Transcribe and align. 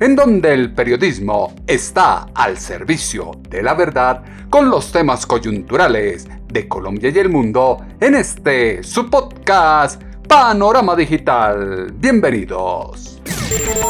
en 0.00 0.16
donde 0.16 0.52
el 0.54 0.72
periodismo 0.72 1.54
está 1.66 2.26
al 2.34 2.58
servicio 2.58 3.32
de 3.48 3.62
la 3.62 3.74
verdad 3.74 4.22
con 4.48 4.70
los 4.70 4.90
temas 4.90 5.26
coyunturales 5.26 6.26
de 6.48 6.66
Colombia 6.66 7.10
y 7.10 7.18
el 7.18 7.28
mundo 7.28 7.84
en 8.00 8.14
este 8.14 8.82
su 8.82 9.08
podcast 9.08 10.02
Panorama 10.26 10.96
Digital. 10.96 11.92
Bienvenidos. 11.92 13.20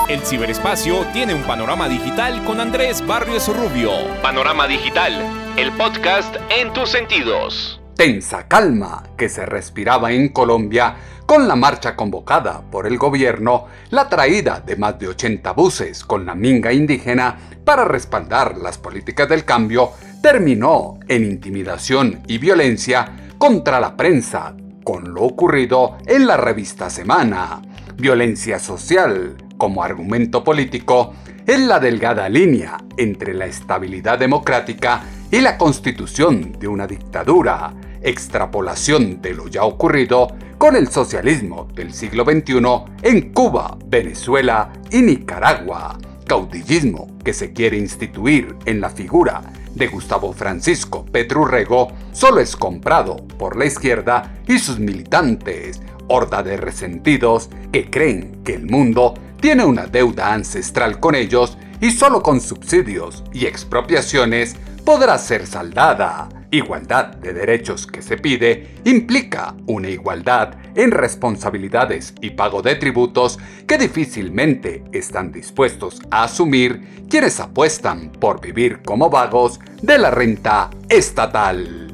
El 0.09 0.21
ciberespacio 0.21 1.07
tiene 1.13 1.35
un 1.35 1.43
panorama 1.43 1.89
digital 1.89 2.45
con 2.45 2.61
Andrés 2.61 3.07
Barrios 3.07 3.49
Rubio. 3.49 3.91
Panorama 4.21 4.67
Digital, 4.67 5.13
el 5.57 5.71
podcast 5.73 6.35
en 6.51 6.73
tus 6.73 6.91
sentidos 6.91 7.81
tensa 8.01 8.49
calma 8.49 9.03
que 9.19 9.29
se 9.29 9.45
respiraba 9.45 10.11
en 10.11 10.31
Colombia 10.31 10.97
con 11.31 11.47
la 11.47 11.55
marcha 11.55 11.95
convocada 11.95 12.61
por 12.73 12.89
el 12.89 12.99
gobierno, 12.99 13.67
la 13.91 14.09
traída 14.09 14.61
de 14.67 14.75
más 14.75 14.99
de 14.99 15.07
80 15.07 15.53
buses 15.53 16.05
con 16.05 16.27
la 16.27 16.35
minga 16.35 16.73
indígena 16.73 17.39
para 17.65 17.85
respaldar 17.85 18.59
las 18.59 18.79
políticas 18.79 19.29
del 19.29 19.45
cambio, 19.45 19.93
terminó 20.21 20.99
en 21.07 21.23
intimidación 21.23 22.25
y 22.27 22.39
violencia 22.39 23.29
contra 23.39 23.79
la 23.79 23.97
prensa, 23.97 24.57
con 24.83 25.15
lo 25.15 25.23
ocurrido 25.23 25.99
en 26.05 26.27
la 26.27 26.37
revista 26.37 26.91
Semana. 26.91 27.63
Violencia 27.95 28.59
social 28.59 29.37
como 29.57 29.85
argumento 29.85 30.43
político 30.43 31.15
es 31.47 31.61
la 31.61 31.79
delgada 31.79 32.29
línea 32.29 32.77
entre 32.97 33.35
la 33.35 33.47
estabilidad 33.47 34.19
democrática 34.19 35.05
y 35.31 35.41
la 35.41 35.57
constitución 35.57 36.59
de 36.59 36.67
una 36.67 36.89
dictadura 36.89 37.73
extrapolación 38.03 39.21
de 39.21 39.35
lo 39.35 39.49
ya 39.49 39.65
ocurrido 39.65 40.29
con 40.59 40.77
el 40.77 40.89
socialismo 40.89 41.69
del 41.75 41.93
siglo 41.93 42.25
XXI 42.25 42.61
en 43.03 43.33
Cuba, 43.33 43.79
Venezuela 43.87 44.73
y 44.91 45.03
Nicaragua, 45.03 45.99
caudillismo 46.27 47.19
que 47.25 47.33
se 47.33 47.53
quiere 47.53 47.79
instituir 47.79 48.57
en 48.67 48.81
la 48.81 48.91
figura 48.91 49.43
de 49.75 49.87
Gustavo 49.87 50.33
Francisco 50.33 51.05
Petrurrego 51.07 51.89
solo 52.13 52.41
es 52.41 52.57
comprado 52.57 53.17
por 53.39 53.57
la 53.57 53.67
izquierda 53.67 54.41
y 54.47 54.59
sus 54.59 54.79
militantes, 54.79 55.81
horda 56.09 56.43
de 56.43 56.57
resentidos 56.57 57.51
que 57.73 57.89
creen 57.89 58.43
que 58.45 58.55
el 58.55 58.67
mundo 58.67 59.15
tiene 59.41 59.65
una 59.65 59.87
deuda 59.87 60.33
ancestral 60.33 61.01
con 61.01 61.15
ellos 61.15 61.57
y 61.81 61.93
solo 61.93 62.23
con 62.23 62.41
subsidios 62.41 63.25
y 63.33 63.47
expropiaciones 63.47 64.57
podrá 64.85 65.17
ser 65.19 65.47
saldada. 65.47 66.29
Igualdad 66.53 67.15
de 67.17 67.33
derechos 67.33 67.87
que 67.87 68.03
se 68.03 68.17
pide 68.17 68.75
implica 68.85 69.55
una 69.67 69.89
igualdad 69.89 70.57
en 70.75 70.91
responsabilidades 70.91 72.13
y 72.21 72.31
pago 72.31 72.61
de 72.61 72.75
tributos 72.75 73.39
que 73.69 73.79
difícilmente 73.79 74.83
están 74.91 75.31
dispuestos 75.31 76.01
a 76.11 76.25
asumir 76.25 77.05
quienes 77.09 77.39
apuestan 77.39 78.11
por 78.11 78.41
vivir 78.41 78.83
como 78.83 79.09
vagos 79.09 79.61
de 79.81 79.99
la 79.99 80.11
renta 80.11 80.71
estatal. 80.89 81.87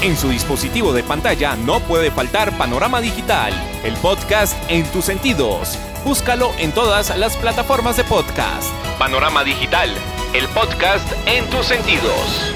En 0.00 0.16
su 0.16 0.30
dispositivo 0.30 0.94
de 0.94 1.02
pantalla 1.02 1.56
no 1.56 1.80
puede 1.80 2.10
faltar 2.10 2.56
Panorama 2.56 3.02
Digital, 3.02 3.52
el 3.84 3.94
podcast 3.96 4.54
en 4.70 4.84
tus 4.86 5.04
sentidos. 5.04 5.78
Búscalo 6.04 6.50
en 6.58 6.72
todas 6.72 7.16
las 7.18 7.36
plataformas 7.36 7.96
de 7.96 8.04
podcast. 8.04 8.70
Panorama 8.98 9.42
Digital 9.42 9.90
el 10.34 10.48
podcast 10.48 11.06
en 11.26 11.48
tus 11.48 11.66
sentidos. 11.66 12.52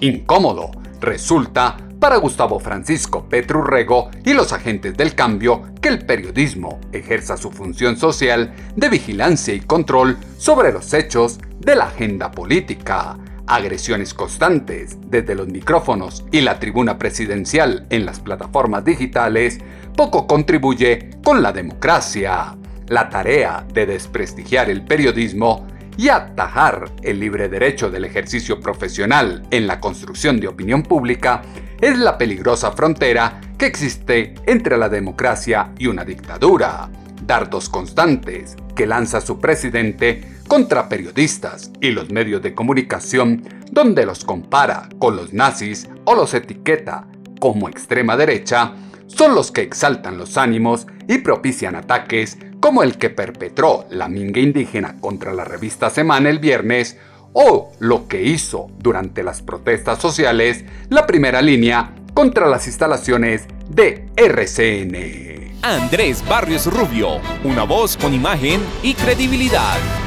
Incómodo 0.00 0.70
resulta 0.98 1.76
para 2.00 2.16
Gustavo 2.16 2.58
Francisco 2.58 3.28
Petrurrego 3.28 4.10
y 4.24 4.32
los 4.32 4.50
agentes 4.54 4.96
del 4.96 5.14
cambio 5.14 5.74
que 5.82 5.90
el 5.90 6.06
periodismo 6.06 6.80
ejerza 6.90 7.36
su 7.36 7.50
función 7.50 7.98
social 7.98 8.54
de 8.76 8.88
vigilancia 8.88 9.52
y 9.52 9.60
control 9.60 10.16
sobre 10.38 10.72
los 10.72 10.94
hechos 10.94 11.38
de 11.58 11.76
la 11.76 11.84
agenda 11.84 12.30
política. 12.30 13.18
Agresiones 13.46 14.14
constantes 14.14 14.96
desde 15.06 15.34
los 15.34 15.48
micrófonos 15.48 16.24
y 16.32 16.40
la 16.40 16.58
tribuna 16.58 16.98
presidencial 16.98 17.86
en 17.90 18.06
las 18.06 18.20
plataformas 18.20 18.84
digitales 18.86 19.58
poco 19.96 20.26
contribuye 20.26 21.10
con 21.22 21.42
la 21.42 21.52
democracia. 21.52 22.56
La 22.88 23.10
tarea 23.10 23.66
de 23.72 23.84
desprestigiar 23.84 24.70
el 24.70 24.82
periodismo 24.84 25.66
y 25.98 26.08
atajar 26.08 26.90
el 27.02 27.20
libre 27.20 27.48
derecho 27.50 27.90
del 27.90 28.06
ejercicio 28.06 28.60
profesional 28.60 29.46
en 29.50 29.66
la 29.66 29.78
construcción 29.78 30.40
de 30.40 30.48
opinión 30.48 30.82
pública 30.82 31.42
es 31.80 31.98
la 31.98 32.16
peligrosa 32.16 32.72
frontera 32.72 33.40
que 33.58 33.66
existe 33.66 34.34
entre 34.46 34.78
la 34.78 34.88
democracia 34.88 35.72
y 35.78 35.86
una 35.86 36.04
dictadura. 36.04 36.88
Dardos 37.26 37.68
constantes 37.68 38.56
que 38.74 38.86
lanza 38.86 39.20
su 39.20 39.38
presidente 39.38 40.33
contra 40.48 40.88
periodistas 40.88 41.70
y 41.80 41.90
los 41.90 42.10
medios 42.10 42.42
de 42.42 42.54
comunicación 42.54 43.42
donde 43.70 44.06
los 44.06 44.24
compara 44.24 44.88
con 44.98 45.16
los 45.16 45.32
nazis 45.32 45.88
o 46.04 46.14
los 46.14 46.34
etiqueta 46.34 47.06
como 47.40 47.68
extrema 47.68 48.16
derecha, 48.16 48.72
son 49.06 49.34
los 49.34 49.50
que 49.50 49.62
exaltan 49.62 50.18
los 50.18 50.36
ánimos 50.36 50.86
y 51.08 51.18
propician 51.18 51.76
ataques 51.76 52.38
como 52.60 52.82
el 52.82 52.96
que 52.96 53.10
perpetró 53.10 53.86
la 53.90 54.08
minga 54.08 54.40
indígena 54.40 54.96
contra 55.00 55.34
la 55.34 55.44
revista 55.44 55.90
Semana 55.90 56.30
el 56.30 56.38
viernes, 56.38 56.96
o 57.34 57.72
lo 57.80 58.08
que 58.08 58.22
hizo 58.22 58.70
durante 58.78 59.22
las 59.22 59.42
protestas 59.42 60.00
sociales 60.00 60.64
la 60.88 61.06
primera 61.06 61.42
línea 61.42 61.94
contra 62.14 62.48
las 62.48 62.66
instalaciones 62.66 63.46
de 63.68 64.06
RCN. 64.16 65.58
Andrés 65.62 66.24
Barrios 66.28 66.66
Rubio, 66.66 67.20
una 67.42 67.64
voz 67.64 67.96
con 67.96 68.14
imagen 68.14 68.62
y 68.82 68.94
credibilidad. 68.94 70.03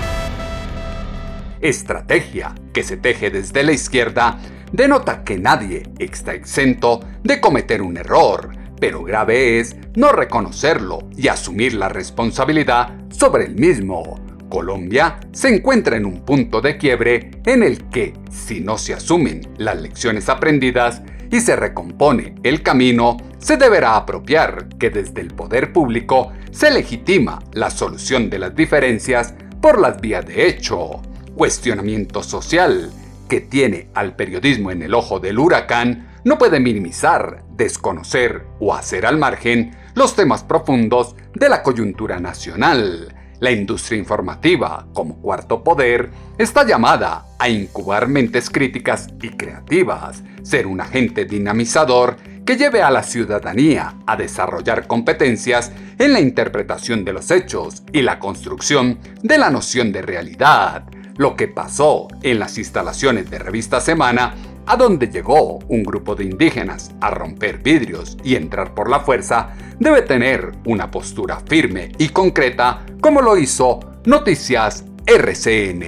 Estrategia 1.62 2.54
que 2.74 2.84
se 2.84 2.98
teje 2.98 3.30
desde 3.30 3.64
la 3.64 3.72
izquierda 3.72 4.40
denota 4.72 5.24
que 5.24 5.38
nadie 5.38 5.84
está 6.00 6.34
exento 6.34 7.00
de 7.24 7.40
cometer 7.40 7.82
un 7.82 7.98
error, 7.98 8.52
pero 8.80 9.04
grave 9.04 9.60
es 9.60 9.76
no 9.96 10.12
reconocerlo 10.12 11.10
y 11.16 11.28
asumir 11.30 11.74
la 11.74 11.90
responsabilidad 11.90 12.94
sobre 13.10 13.46
el 13.46 13.56
mismo. 13.56 14.20
Colombia 14.50 15.20
se 15.32 15.54
encuentra 15.54 15.98
en 15.98 16.06
un 16.06 16.24
punto 16.24 16.62
de 16.62 16.78
quiebre 16.78 17.32
en 17.46 17.64
el 17.64 17.90
que, 17.90 18.14
si 18.32 18.62
no 18.62 18.78
se 18.78 18.94
asumen 18.94 19.42
las 19.58 19.82
lecciones 19.82 20.30
aprendidas 20.30 21.02
y 21.32 21.42
se 21.42 21.56
recompone 21.56 22.36
el 22.44 22.64
camino, 22.64 23.18
se 23.40 23.58
deberá 23.58 23.98
apropiar 23.98 24.70
que 24.80 24.90
desde 24.90 25.22
el 25.22 25.34
poder 25.34 25.74
público 25.74 26.32
se 26.52 26.72
legitima 26.72 27.40
la 27.54 27.70
solución 27.70 28.30
de 28.30 28.40
las 28.40 28.56
diferencias 28.56 29.34
por 29.62 29.80
las 29.82 30.00
vías 30.00 30.26
de 30.26 30.48
hecho. 30.48 31.02
Cuestionamiento 31.38 32.24
social 32.24 32.92
que 33.30 33.42
tiene 33.42 33.90
al 33.94 34.16
periodismo 34.16 34.72
en 34.72 34.82
el 34.82 34.96
ojo 34.96 35.20
del 35.20 35.38
huracán 35.38 36.08
no 36.24 36.40
puede 36.40 36.60
minimizar, 36.60 37.44
desconocer 37.52 38.48
o 38.60 38.74
hacer 38.74 39.06
al 39.06 39.20
margen 39.20 39.78
los 39.94 40.16
temas 40.16 40.44
profundos 40.44 41.16
de 41.36 41.48
la 41.48 41.62
coyuntura 41.62 42.20
nacional. 42.20 43.14
La 43.40 43.52
industria 43.52 44.00
informativa, 44.00 44.88
como 44.94 45.22
cuarto 45.22 45.64
poder, 45.64 46.10
está 46.40 46.66
llamada 46.66 47.28
a 47.38 47.50
incubar 47.50 48.08
mentes 48.08 48.50
críticas 48.50 49.08
y 49.22 49.30
creativas, 49.30 50.24
ser 50.42 50.66
un 50.66 50.82
agente 50.82 51.26
dinamizador 51.26 52.18
que 52.48 52.58
lleve 52.58 52.82
a 52.82 52.90
la 52.90 53.04
ciudadanía 53.04 53.94
a 54.08 54.16
desarrollar 54.16 54.88
competencias 54.88 55.72
en 56.00 56.14
la 56.14 56.20
interpretación 56.20 57.06
de 57.06 57.14
los 57.14 57.30
hechos 57.30 57.84
y 57.94 58.02
la 58.02 58.18
construcción 58.18 58.98
de 59.22 59.38
la 59.38 59.52
noción 59.52 59.92
de 59.92 60.02
realidad, 60.02 60.86
lo 61.18 61.36
que 61.36 61.48
pasó 61.48 62.08
en 62.22 62.40
las 62.40 62.58
instalaciones 62.58 63.30
de 63.30 63.40
Revista 63.40 63.82
Semana, 63.82 64.36
a 64.66 64.76
donde 64.76 65.08
llegó 65.08 65.60
un 65.68 65.84
grupo 65.84 66.16
de 66.16 66.26
indígenas 66.26 66.92
a 67.02 67.10
romper 67.10 67.60
vidrios 67.60 68.18
y 68.24 68.36
entrar 68.36 68.74
por 68.74 68.90
la 68.90 69.00
fuerza, 69.00 69.50
debe 69.80 70.02
tener 70.02 70.52
una 70.66 70.92
postura 70.92 71.40
firme 71.48 71.92
y 71.98 72.10
concreta 72.10 72.86
como 73.02 73.22
lo 73.22 73.38
hizo 73.38 73.80
Noticias 74.06 74.86
RCN. 75.06 75.82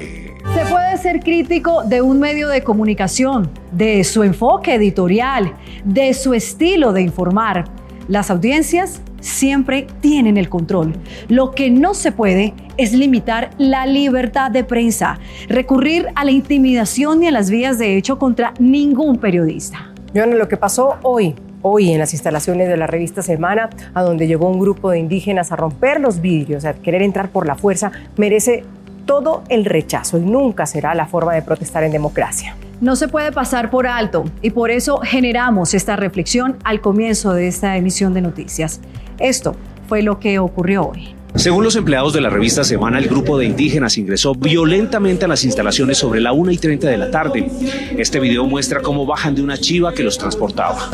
Se 0.53 0.65
puede 0.69 0.97
ser 0.97 1.19
crítico 1.19 1.83
de 1.83 2.01
un 2.01 2.19
medio 2.19 2.47
de 2.47 2.63
comunicación, 2.63 3.51
de 3.71 4.03
su 4.03 4.23
enfoque 4.23 4.75
editorial, 4.75 5.55
de 5.83 6.13
su 6.13 6.33
estilo 6.33 6.93
de 6.93 7.01
informar. 7.01 7.65
Las 8.07 8.31
audiencias 8.31 9.01
siempre 9.19 9.87
tienen 10.01 10.37
el 10.37 10.49
control. 10.49 10.93
Lo 11.27 11.51
que 11.51 11.69
no 11.69 11.93
se 11.93 12.11
puede 12.11 12.53
es 12.77 12.93
limitar 12.93 13.51
la 13.57 13.85
libertad 13.85 14.51
de 14.51 14.63
prensa, 14.63 15.19
recurrir 15.47 16.07
a 16.15 16.25
la 16.25 16.31
intimidación 16.31 17.19
ni 17.19 17.27
a 17.27 17.31
las 17.31 17.49
vías 17.49 17.77
de 17.77 17.97
hecho 17.97 18.19
contra 18.19 18.53
ningún 18.59 19.17
periodista. 19.17 19.93
Joana, 20.13 20.35
lo 20.35 20.47
que 20.47 20.57
pasó 20.57 20.97
hoy 21.03 21.35
hoy 21.61 21.91
en 21.91 21.99
las 21.99 22.13
instalaciones 22.13 22.67
de 22.69 22.77
la 22.77 22.87
revista 22.87 23.21
Semana, 23.21 23.69
a 23.93 24.01
donde 24.01 24.27
llegó 24.27 24.47
un 24.47 24.59
grupo 24.59 24.91
de 24.91 24.99
indígenas 24.99 25.51
a 25.51 25.55
romper 25.55 25.99
los 25.99 26.21
vidrios, 26.21 26.65
a 26.65 26.73
querer 26.73 27.01
entrar 27.01 27.29
por 27.29 27.45
la 27.45 27.55
fuerza, 27.55 27.91
merece 28.17 28.63
todo 29.05 29.43
el 29.49 29.65
rechazo 29.65 30.17
y 30.17 30.21
nunca 30.21 30.65
será 30.65 30.93
la 30.95 31.07
forma 31.07 31.33
de 31.33 31.41
protestar 31.41 31.83
en 31.83 31.91
democracia. 31.91 32.55
No 32.81 32.95
se 32.95 33.09
puede 33.09 33.33
pasar 33.33 33.69
por 33.69 33.87
alto 33.87 34.23
y 34.41 34.51
por 34.51 34.71
eso 34.71 34.99
generamos 35.03 35.73
esta 35.73 35.97
reflexión 35.97 36.55
al 36.63 36.79
comienzo 36.79 37.33
de 37.33 37.49
esta 37.49 37.75
emisión 37.75 38.13
de 38.13 38.21
noticias. 38.21 38.79
Esto 39.19 39.57
fue 39.89 40.01
lo 40.01 40.19
que 40.19 40.39
ocurrió 40.39 40.83
hoy. 40.83 41.13
Según 41.35 41.65
los 41.65 41.75
empleados 41.75 42.13
de 42.13 42.21
la 42.21 42.29
revista 42.29 42.63
Semana, 42.63 42.97
el 42.97 43.09
grupo 43.09 43.37
de 43.37 43.45
indígenas 43.45 43.97
ingresó 43.97 44.33
violentamente 44.33 45.25
a 45.25 45.27
las 45.27 45.43
instalaciones 45.43 45.97
sobre 45.97 46.21
la 46.21 46.31
1 46.31 46.51
y 46.51 46.57
30 46.57 46.87
de 46.87 46.97
la 46.97 47.11
tarde. 47.11 47.51
Este 47.97 48.19
video 48.19 48.45
muestra 48.45 48.81
cómo 48.81 49.05
bajan 49.05 49.35
de 49.35 49.41
una 49.43 49.57
chiva 49.57 49.93
que 49.93 50.01
los 50.01 50.17
transportaba. 50.17 50.89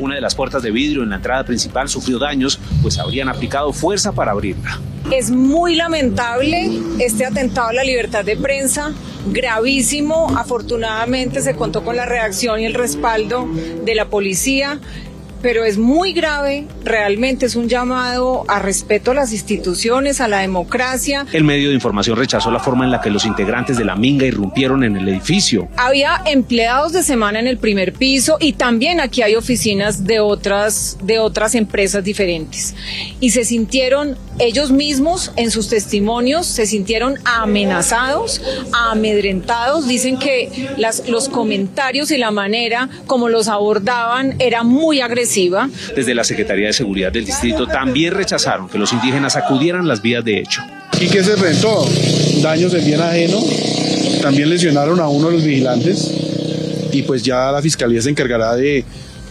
Una 0.00 0.14
de 0.14 0.20
las 0.20 0.36
puertas 0.36 0.62
de 0.62 0.70
vidrio 0.70 1.02
en 1.02 1.10
la 1.10 1.16
entrada 1.16 1.44
principal 1.44 1.88
sufrió 1.88 2.20
daños, 2.20 2.60
pues 2.80 2.98
habrían 3.00 3.28
aplicado 3.28 3.72
fuerza 3.72 4.12
para 4.12 4.30
abrirla. 4.30 4.78
Es 5.10 5.30
muy 5.30 5.74
lamentable 5.74 6.70
este 6.98 7.26
atentado 7.26 7.68
a 7.68 7.72
la 7.72 7.84
libertad 7.84 8.24
de 8.24 8.36
prensa, 8.36 8.92
gravísimo. 9.26 10.36
Afortunadamente 10.36 11.42
se 11.42 11.54
contó 11.54 11.84
con 11.84 11.96
la 11.96 12.06
reacción 12.06 12.60
y 12.60 12.66
el 12.66 12.74
respaldo 12.74 13.46
de 13.84 13.94
la 13.94 14.06
policía 14.06 14.80
pero 15.44 15.66
es 15.66 15.76
muy 15.76 16.14
grave, 16.14 16.66
realmente 16.84 17.44
es 17.44 17.54
un 17.54 17.68
llamado 17.68 18.46
a 18.48 18.60
respeto 18.60 19.10
a 19.10 19.14
las 19.14 19.30
instituciones, 19.30 20.22
a 20.22 20.26
la 20.26 20.38
democracia. 20.38 21.26
El 21.34 21.44
medio 21.44 21.68
de 21.68 21.74
información 21.74 22.16
rechazó 22.16 22.50
la 22.50 22.60
forma 22.60 22.86
en 22.86 22.90
la 22.90 23.02
que 23.02 23.10
los 23.10 23.26
integrantes 23.26 23.76
de 23.76 23.84
la 23.84 23.94
Minga 23.94 24.24
irrumpieron 24.24 24.84
en 24.84 24.96
el 24.96 25.06
edificio. 25.06 25.68
Había 25.76 26.22
empleados 26.24 26.94
de 26.94 27.02
semana 27.02 27.40
en 27.40 27.46
el 27.46 27.58
primer 27.58 27.92
piso 27.92 28.38
y 28.40 28.54
también 28.54 29.00
aquí 29.00 29.20
hay 29.20 29.34
oficinas 29.34 30.04
de 30.04 30.18
otras, 30.18 30.96
de 31.02 31.18
otras 31.18 31.54
empresas 31.54 32.02
diferentes. 32.02 32.74
Y 33.20 33.28
se 33.28 33.44
sintieron 33.44 34.16
ellos 34.38 34.70
mismos 34.70 35.32
en 35.36 35.50
sus 35.50 35.68
testimonios, 35.68 36.46
se 36.46 36.66
sintieron 36.66 37.18
amenazados, 37.24 38.40
amedrentados. 38.72 39.86
Dicen 39.86 40.18
que 40.18 40.68
las, 40.76 41.08
los 41.08 41.28
comentarios 41.28 42.10
y 42.10 42.18
la 42.18 42.30
manera 42.30 42.88
como 43.06 43.28
los 43.28 43.48
abordaban 43.48 44.36
era 44.38 44.62
muy 44.62 45.00
agresiva 45.00 45.68
desde 45.94 46.14
la 46.14 46.24
Secretaría 46.24 46.66
de 46.66 46.72
Seguridad 46.72 47.12
del 47.12 47.24
Distrito 47.24 47.66
también 47.66 48.14
rechazaron 48.14 48.68
que 48.68 48.78
los 48.78 48.92
indígenas 48.92 49.36
acudieran 49.36 49.86
las 49.86 50.02
vías 50.02 50.24
de 50.24 50.38
hecho. 50.38 50.62
¿Y 51.00 51.08
qué 51.08 51.22
se 51.22 51.36
rentó? 51.36 51.86
Daños 52.42 52.72
del 52.72 52.84
bien 52.84 53.00
ajeno. 53.00 53.40
También 54.22 54.50
lesionaron 54.50 55.00
a 55.00 55.08
uno 55.08 55.28
de 55.28 55.34
los 55.34 55.44
vigilantes. 55.44 56.10
Y 56.92 57.02
pues 57.02 57.22
ya 57.22 57.50
la 57.50 57.60
fiscalía 57.60 58.00
se 58.00 58.10
encargará 58.10 58.54
de, 58.54 58.84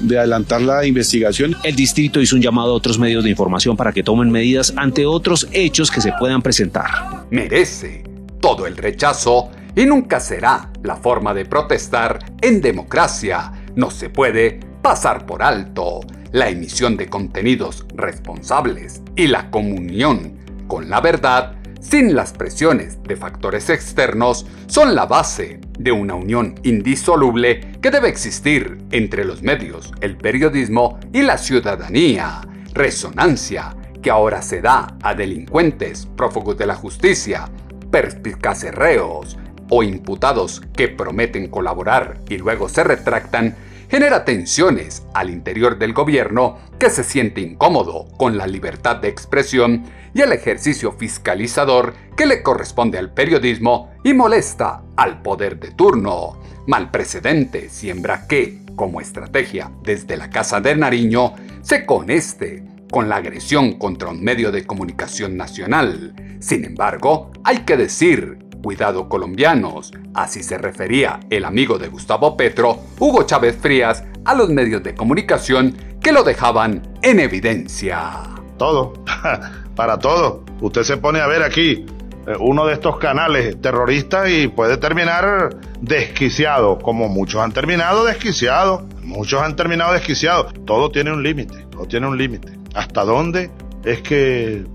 de 0.03 0.19
adelantar 0.19 0.61
la 0.61 0.85
investigación. 0.85 1.55
El 1.63 1.75
distrito 1.75 2.21
hizo 2.21 2.35
un 2.35 2.41
llamado 2.41 2.71
a 2.71 2.75
otros 2.75 2.99
medios 2.99 3.23
de 3.23 3.29
información 3.29 3.75
para 3.75 3.91
que 3.91 4.03
tomen 4.03 4.29
medidas 4.29 4.73
ante 4.75 5.05
otros 5.05 5.47
hechos 5.51 5.89
que 5.89 6.01
se 6.01 6.11
puedan 6.19 6.41
presentar. 6.41 7.25
Merece 7.31 8.03
todo 8.39 8.67
el 8.67 8.77
rechazo 8.77 9.49
y 9.75 9.85
nunca 9.85 10.19
será 10.19 10.71
la 10.83 10.97
forma 10.97 11.33
de 11.33 11.45
protestar 11.45 12.19
en 12.41 12.61
democracia. 12.61 13.51
No 13.75 13.89
se 13.89 14.09
puede 14.09 14.59
pasar 14.81 15.25
por 15.25 15.41
alto 15.41 16.01
la 16.31 16.49
emisión 16.49 16.97
de 16.97 17.07
contenidos 17.07 17.85
responsables 17.95 19.01
y 19.15 19.27
la 19.27 19.49
comunión 19.49 20.37
con 20.67 20.89
la 20.89 20.99
verdad 20.99 21.55
sin 21.83 22.15
las 22.15 22.31
presiones 22.31 23.03
de 23.03 23.17
factores 23.17 23.69
externos 23.69 24.47
son 24.67 24.95
la 24.95 25.05
base 25.05 25.59
de 25.77 25.91
una 25.91 26.15
unión 26.15 26.55
indisoluble 26.63 27.73
que 27.81 27.91
debe 27.91 28.07
existir 28.07 28.77
entre 28.91 29.25
los 29.25 29.43
medios, 29.43 29.91
el 29.99 30.17
periodismo 30.17 30.97
y 31.11 31.21
la 31.21 31.37
ciudadanía. 31.37 32.41
Resonancia 32.73 33.75
que 34.01 34.09
ahora 34.09 34.41
se 34.41 34.61
da 34.61 34.97
a 35.03 35.13
delincuentes, 35.13 36.07
prófugos 36.15 36.57
de 36.57 36.65
la 36.65 36.75
justicia, 36.75 37.49
perspicaces 37.91 38.73
reos 38.73 39.37
o 39.69 39.83
imputados 39.83 40.61
que 40.75 40.87
prometen 40.87 41.49
colaborar 41.49 42.19
y 42.29 42.37
luego 42.37 42.69
se 42.69 42.83
retractan 42.83 43.55
genera 43.93 44.25
tensiones 44.25 45.03
al 45.13 45.29
interior 45.29 45.77
del 45.77 45.93
gobierno 45.93 46.57
que 46.79 46.89
se 46.89 47.03
siente 47.03 47.41
incómodo 47.41 48.07
con 48.17 48.39
la 48.39 48.47
libertad 48.47 48.95
de 48.95 49.07
expresión 49.07 49.83
y 50.15 50.21
el 50.21 50.31
ejercicio 50.31 50.93
fiscalizador 50.93 51.93
que 52.17 52.25
le 52.25 52.41
corresponde 52.41 52.97
al 52.97 53.13
periodismo 53.13 53.91
y 54.03 54.15
molesta 54.15 54.81
al 54.95 55.21
poder 55.21 55.59
de 55.59 55.69
turno. 55.73 56.39
Mal 56.65 56.89
precedente 56.89 57.69
siembra 57.69 58.25
que, 58.27 58.65
como 58.75 58.99
estrategia 58.99 59.69
desde 59.83 60.17
la 60.17 60.31
Casa 60.31 60.59
de 60.59 60.75
Nariño, 60.75 61.35
se 61.61 61.85
coneste 61.85 62.63
con 62.89 63.09
la 63.09 63.17
agresión 63.17 63.73
contra 63.73 64.09
un 64.09 64.23
medio 64.23 64.51
de 64.51 64.65
comunicación 64.65 65.37
nacional. 65.37 66.15
Sin 66.39 66.65
embargo, 66.65 67.31
hay 67.43 67.59
que 67.59 67.77
decir 67.77 68.39
Cuidado 68.63 69.09
colombianos, 69.09 69.91
así 70.13 70.41
se 70.41 70.57
refería 70.57 71.19
el 71.29 71.43
amigo 71.43 71.77
de 71.77 71.89
Gustavo 71.89 72.37
Petro, 72.37 72.79
Hugo 72.97 73.23
Chávez 73.23 73.57
Frías, 73.57 74.05
a 74.23 74.33
los 74.35 74.47
medios 74.47 74.81
de 74.81 74.95
comunicación 74.95 75.75
que 75.99 76.13
lo 76.13 76.23
dejaban 76.23 76.81
en 77.01 77.19
evidencia. 77.19 78.21
Todo, 78.57 78.93
para 79.75 79.99
todo. 79.99 80.45
Usted 80.61 80.83
se 80.83 80.95
pone 80.95 81.19
a 81.19 81.27
ver 81.27 81.43
aquí 81.43 81.85
eh, 82.25 82.35
uno 82.39 82.65
de 82.65 82.75
estos 82.75 82.97
canales 82.99 83.59
terroristas 83.59 84.29
y 84.29 84.47
puede 84.47 84.77
terminar 84.77 85.57
desquiciado, 85.81 86.79
como 86.79 87.09
muchos 87.09 87.41
han 87.41 87.51
terminado 87.51 88.05
desquiciados. 88.05 88.83
Muchos 89.03 89.41
han 89.41 89.57
terminado 89.57 89.91
desquiciados. 89.91 90.53
Todo 90.65 90.89
tiene 90.89 91.11
un 91.11 91.21
límite, 91.21 91.65
todo 91.69 91.85
tiene 91.85 92.07
un 92.07 92.17
límite. 92.17 92.53
¿Hasta 92.75 93.03
dónde 93.03 93.51
es 93.83 94.01
que 94.01 94.65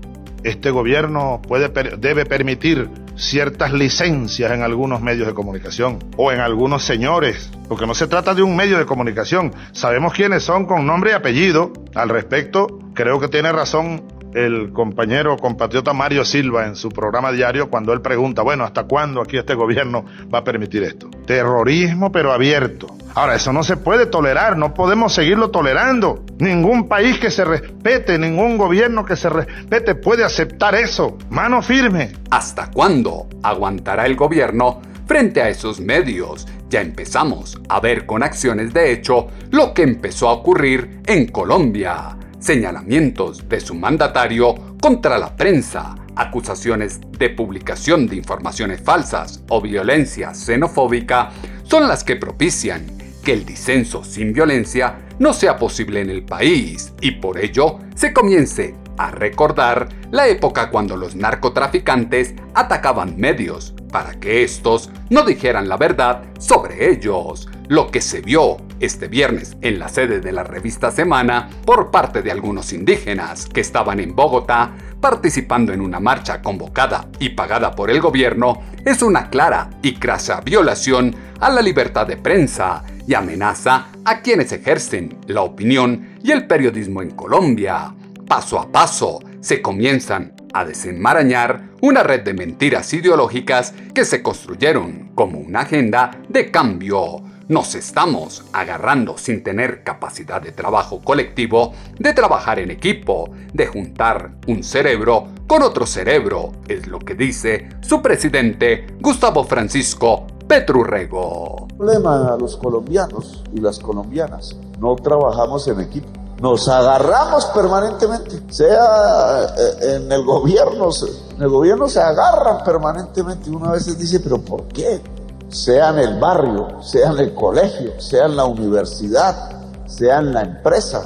este 0.43 0.69
gobierno 0.69 1.41
puede, 1.47 1.69
debe 1.97 2.25
permitir 2.25 2.89
ciertas 3.19 3.73
licencias 3.73 4.51
en 4.51 4.63
algunos 4.63 5.01
medios 5.01 5.27
de 5.27 5.33
comunicación 5.33 5.99
o 6.17 6.31
en 6.31 6.39
algunos 6.39 6.83
señores, 6.83 7.51
porque 7.67 7.85
no 7.85 7.93
se 7.93 8.07
trata 8.07 8.33
de 8.33 8.41
un 8.41 8.55
medio 8.55 8.77
de 8.77 8.85
comunicación. 8.85 9.53
Sabemos 9.73 10.13
quiénes 10.13 10.43
son 10.43 10.65
con 10.65 10.85
nombre 10.85 11.11
y 11.11 11.13
apellido. 11.13 11.73
Al 11.93 12.09
respecto, 12.09 12.79
creo 12.93 13.19
que 13.19 13.27
tiene 13.27 13.51
razón 13.51 14.03
el 14.33 14.71
compañero 14.73 15.37
compatriota 15.37 15.93
Mario 15.93 16.23
Silva 16.25 16.67
en 16.67 16.75
su 16.75 16.89
programa 16.89 17.31
diario 17.31 17.69
cuando 17.69 17.93
él 17.93 18.01
pregunta, 18.01 18.41
bueno, 18.41 18.63
¿hasta 18.63 18.83
cuándo 18.83 19.21
aquí 19.21 19.37
este 19.37 19.55
gobierno 19.55 20.05
va 20.33 20.39
a 20.39 20.43
permitir 20.43 20.83
esto? 20.83 21.09
Terrorismo 21.25 22.11
pero 22.11 22.31
abierto. 22.31 22.87
Ahora, 23.15 23.35
eso 23.35 23.51
no 23.51 23.63
se 23.63 23.75
puede 23.75 24.05
tolerar, 24.05 24.55
no 24.57 24.73
podemos 24.73 25.13
seguirlo 25.13 25.49
tolerando. 25.49 26.23
Ningún 26.37 26.87
país 26.87 27.19
que 27.19 27.31
se 27.31 27.43
respete, 27.43 28.19
ningún 28.19 28.57
gobierno 28.57 29.03
que 29.03 29.15
se 29.15 29.29
respete 29.29 29.95
puede 29.95 30.23
aceptar 30.23 30.75
eso. 30.75 31.17
Mano 31.29 31.61
firme. 31.61 32.13
¿Hasta 32.29 32.69
cuándo 32.71 33.27
aguantará 33.41 34.05
el 34.05 34.15
gobierno 34.15 34.81
frente 35.07 35.41
a 35.41 35.49
esos 35.49 35.79
medios? 35.79 36.47
Ya 36.69 36.81
empezamos 36.81 37.59
a 37.67 37.79
ver 37.79 38.05
con 38.05 38.21
acciones 38.21 38.73
de 38.73 38.91
hecho 38.91 39.27
lo 39.49 39.73
que 39.73 39.81
empezó 39.81 40.29
a 40.29 40.33
ocurrir 40.33 41.01
en 41.07 41.27
Colombia 41.27 42.15
señalamientos 42.39 43.47
de 43.47 43.59
su 43.59 43.75
mandatario 43.75 44.55
contra 44.81 45.17
la 45.17 45.35
prensa, 45.35 45.95
acusaciones 46.15 46.99
de 47.17 47.29
publicación 47.29 48.07
de 48.07 48.15
informaciones 48.15 48.81
falsas 48.81 49.43
o 49.49 49.61
violencia 49.61 50.33
xenofóbica 50.33 51.29
son 51.63 51.87
las 51.87 52.03
que 52.03 52.15
propician 52.15 52.85
que 53.23 53.33
el 53.33 53.45
disenso 53.45 54.03
sin 54.03 54.33
violencia 54.33 55.07
no 55.19 55.33
sea 55.33 55.57
posible 55.57 56.01
en 56.01 56.09
el 56.09 56.23
país 56.23 56.93
y 57.01 57.11
por 57.11 57.37
ello 57.37 57.79
se 57.95 58.13
comience 58.13 58.75
a 58.97 59.11
recordar 59.11 59.89
la 60.11 60.27
época 60.27 60.69
cuando 60.69 60.97
los 60.97 61.15
narcotraficantes 61.15 62.35
atacaban 62.53 63.17
medios 63.17 63.73
para 63.91 64.19
que 64.19 64.43
estos 64.43 64.89
no 65.09 65.23
dijeran 65.23 65.69
la 65.69 65.77
verdad 65.77 66.23
sobre 66.37 66.91
ellos. 66.91 67.47
Lo 67.69 67.91
que 67.91 68.01
se 68.01 68.19
vio 68.21 68.57
este 68.79 69.07
viernes 69.07 69.55
en 69.61 69.77
la 69.77 69.89
sede 69.89 70.19
de 70.19 70.31
la 70.31 70.43
revista 70.43 70.89
Semana 70.89 71.49
por 71.65 71.91
parte 71.91 72.23
de 72.23 72.31
algunos 72.31 72.73
indígenas 72.73 73.45
que 73.45 73.61
estaban 73.61 73.99
en 73.99 74.15
Bogotá 74.15 74.71
participando 74.99 75.71
en 75.71 75.79
una 75.79 75.99
marcha 75.99 76.41
convocada 76.41 77.07
y 77.19 77.29
pagada 77.29 77.75
por 77.75 77.91
el 77.91 78.01
gobierno 78.01 78.63
es 78.83 79.03
una 79.03 79.29
clara 79.29 79.69
y 79.83 79.93
crasa 79.93 80.41
violación 80.41 81.15
a 81.39 81.51
la 81.51 81.61
libertad 81.61 82.07
de 82.07 82.17
prensa 82.17 82.83
y 83.07 83.13
amenaza 83.13 83.89
a 84.03 84.21
quienes 84.21 84.51
ejercen 84.51 85.19
la 85.27 85.41
opinión 85.41 86.17
y 86.23 86.31
el 86.31 86.47
periodismo 86.47 87.03
en 87.03 87.11
Colombia. 87.11 87.93
Paso 88.27 88.59
a 88.59 88.71
paso 88.71 89.19
se 89.41 89.61
comienzan 89.61 90.33
a 90.53 90.65
desenmarañar 90.65 91.69
una 91.81 92.01
red 92.01 92.23
de 92.23 92.33
mentiras 92.33 92.91
ideológicas 92.93 93.75
que 93.93 94.05
se 94.05 94.23
construyeron 94.23 95.11
como 95.13 95.37
una 95.37 95.61
agenda 95.61 96.11
de 96.27 96.49
cambio 96.49 97.21
nos 97.49 97.73
estamos 97.73 98.43
agarrando 98.53 99.17
sin 99.17 99.43
tener 99.43 99.83
capacidad 99.83 100.39
de 100.39 100.51
trabajo 100.51 101.01
colectivo, 101.03 101.73
de 101.97 102.13
trabajar 102.13 102.59
en 102.59 102.69
equipo, 102.69 103.31
de 103.51 103.65
juntar 103.65 104.35
un 104.47 104.63
cerebro 104.63 105.27
con 105.47 105.63
otro 105.63 105.87
cerebro, 105.87 106.51
es 106.67 106.85
lo 106.85 106.99
que 106.99 107.15
dice 107.15 107.69
su 107.81 108.03
presidente 108.03 108.85
Gustavo 109.01 109.43
Francisco 109.43 110.27
Petrurrego. 110.47 111.67
Problema 111.75 112.33
a 112.33 112.37
los 112.37 112.55
colombianos 112.55 113.43
y 113.51 113.59
las 113.59 113.79
colombianas, 113.79 114.55
no 114.79 114.95
trabajamos 114.95 115.67
en 115.67 115.79
equipo. 115.79 116.07
Nos 116.39 116.69
agarramos 116.69 117.47
permanentemente, 117.47 118.43
sea 118.49 119.43
eh, 119.57 119.95
en 119.95 120.11
el 120.11 120.23
gobierno, 120.23 120.89
en 121.35 121.41
el 121.41 121.49
gobierno 121.49 121.89
se 121.89 121.99
agarran 121.99 122.63
permanentemente. 122.63 123.49
Uno 123.49 123.69
a 123.69 123.71
veces 123.71 123.97
dice, 123.97 124.19
pero 124.19 124.39
¿por 124.39 124.67
qué? 124.67 125.01
Sea 125.49 125.89
el 125.89 126.19
barrio, 126.19 126.81
sea 126.81 127.11
el 127.11 127.33
colegio, 127.33 127.99
sea 127.99 128.27
la 128.27 128.45
universidad, 128.45 129.61
sea 129.87 130.21
la 130.21 130.41
empresa, 130.41 131.05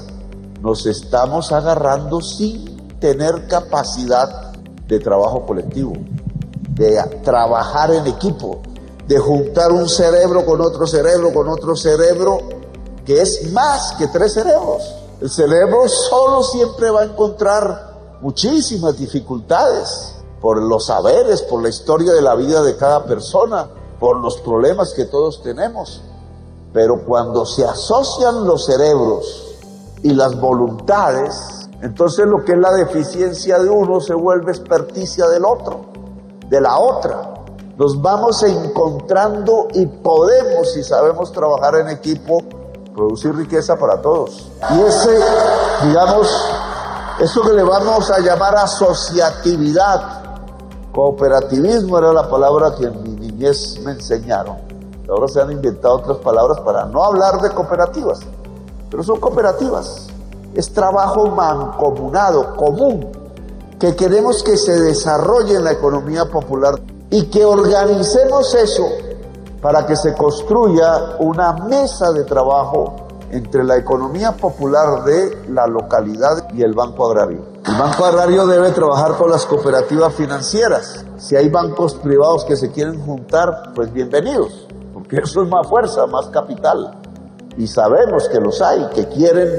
nos 0.62 0.86
estamos 0.86 1.52
agarrando 1.52 2.22
sin 2.22 3.00
tener 3.00 3.48
capacidad 3.48 4.54
de 4.88 5.00
trabajo 5.00 5.46
colectivo, 5.46 5.94
de 6.70 7.02
trabajar 7.24 7.92
en 7.94 8.08
equipo, 8.08 8.62
de 9.08 9.18
juntar 9.20 9.72
un 9.72 9.88
cerebro 9.88 10.46
con 10.46 10.62
otro 10.62 10.88
cerebro, 10.88 11.34
con 11.34 11.48
otro 11.50 11.76
cerebro, 11.76 12.40
que 13.06 13.22
es 13.22 13.52
más 13.52 13.94
que 13.98 14.08
tres 14.08 14.34
cerebros. 14.34 14.84
El 15.22 15.30
cerebro 15.30 15.88
solo 15.88 16.44
siempre 16.44 16.90
va 16.90 17.02
a 17.02 17.06
encontrar 17.06 17.94
muchísimas 18.22 18.98
dificultades 18.98 20.16
por 20.42 20.62
los 20.62 20.86
saberes, 20.88 21.42
por 21.44 21.62
la 21.62 21.70
historia 21.70 22.14
de 22.14 22.22
la 22.22 22.36
vida 22.36 22.62
de 22.62 22.76
cada 22.76 23.06
persona, 23.06 23.70
por 24.04 24.18
los 24.18 24.36
problemas 24.42 24.94
que 24.94 25.06
todos 25.06 25.42
tenemos. 25.42 26.02
Pero 26.74 27.06
cuando 27.06 27.46
se 27.46 27.64
asocian 27.64 28.46
los 28.46 28.66
cerebros 28.66 29.56
y 30.02 30.14
las 30.14 30.38
voluntades, 30.38 31.70
entonces 31.82 32.26
lo 32.26 32.44
que 32.44 32.52
es 32.52 32.58
la 32.58 32.74
deficiencia 32.74 33.60
de 33.60 33.70
uno 33.70 34.02
se 34.02 34.14
vuelve 34.14 34.52
experticia 34.52 35.26
del 35.28 35.46
otro, 35.46 35.86
de 36.50 36.60
la 36.60 36.80
otra. 36.80 37.46
Nos 37.78 38.02
vamos 38.02 38.44
encontrando 38.44 39.70
y 39.74 39.86
podemos, 39.86 40.74
si 40.74 40.84
sabemos 40.84 41.32
trabajar 41.32 41.76
en 41.76 41.88
equipo, 41.88 42.40
producir 42.94 43.34
riqueza 43.34 43.78
para 43.78 44.02
todos. 44.02 44.52
Y 44.70 44.82
ese, 44.82 45.18
digamos, 45.86 46.28
eso 47.22 47.42
que 47.42 47.54
le 47.54 47.64
vamos 47.64 48.12
a 48.12 48.20
llamar 48.20 48.54
asociatividad, 48.58 50.24
cooperativismo 50.92 51.98
era 52.00 52.12
la 52.12 52.30
palabra 52.30 52.76
que 52.76 52.84
en 52.84 53.02
me 53.84 53.92
enseñaron. 53.92 54.58
Ahora 55.10 55.28
se 55.28 55.42
han 55.42 55.52
inventado 55.52 55.96
otras 55.96 56.18
palabras 56.18 56.60
para 56.62 56.86
no 56.86 57.04
hablar 57.04 57.42
de 57.42 57.50
cooperativas, 57.52 58.22
pero 58.90 59.04
son 59.04 59.20
cooperativas. 59.20 60.08
Es 60.54 60.72
trabajo 60.72 61.28
mancomunado, 61.28 62.56
común, 62.56 63.12
que 63.80 63.96
queremos 63.96 64.44
que 64.44 64.56
se 64.56 64.80
desarrolle 64.80 65.56
en 65.56 65.64
la 65.66 65.74
economía 65.74 66.26
popular 66.26 66.80
y 67.10 67.26
que 67.26 67.44
organicemos 67.44 68.56
eso 68.56 68.88
para 69.62 69.86
que 69.86 69.96
se 69.96 70.14
construya 70.14 71.18
una 71.20 71.54
mesa 71.54 72.12
de 72.12 72.24
trabajo 72.24 73.03
entre 73.34 73.64
la 73.64 73.78
economía 73.78 74.34
popular 74.34 75.04
de 75.06 75.46
la 75.50 75.66
localidad 75.66 76.50
y 76.54 76.62
el 76.62 76.74
Banco 76.74 77.10
Agrario. 77.10 77.42
El 77.66 77.78
Banco 77.80 78.06
Agrario 78.06 78.46
debe 78.46 78.70
trabajar 78.72 79.18
con 79.18 79.32
las 79.32 79.48
cooperativas 79.48 80.14
financieras. 80.14 81.04
Si 81.18 81.36
hay 81.36 81.50
bancos 81.50 81.96
privados 81.96 82.46
que 82.46 82.56
se 82.56 82.72
quieren 82.72 83.04
juntar, 83.04 83.72
pues 83.74 83.92
bienvenidos, 83.92 84.68
porque 84.94 85.18
eso 85.18 85.42
es 85.42 85.50
más 85.50 85.68
fuerza, 85.68 86.06
más 86.06 86.28
capital. 86.28 86.94
Y 87.58 87.66
sabemos 87.66 88.30
que 88.30 88.40
los 88.40 88.62
hay, 88.62 88.88
que 88.94 89.08
quieren 89.08 89.50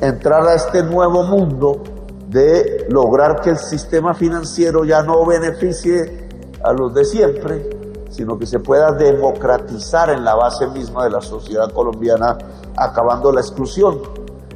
entrar 0.00 0.44
a 0.48 0.54
este 0.54 0.82
nuevo 0.82 1.22
mundo 1.22 1.80
de 2.28 2.86
lograr 2.88 3.40
que 3.40 3.50
el 3.50 3.58
sistema 3.58 4.14
financiero 4.14 4.84
ya 4.84 5.02
no 5.02 5.24
beneficie 5.24 6.28
a 6.64 6.72
los 6.72 6.92
de 6.92 7.04
siempre, 7.04 7.81
sino 8.12 8.38
que 8.38 8.46
se 8.46 8.60
pueda 8.60 8.92
democratizar 8.92 10.10
en 10.10 10.24
la 10.24 10.36
base 10.36 10.68
misma 10.68 11.02
de 11.04 11.10
la 11.10 11.20
sociedad 11.20 11.72
colombiana, 11.72 12.38
acabando 12.76 13.32
la 13.32 13.40
exclusión 13.40 14.00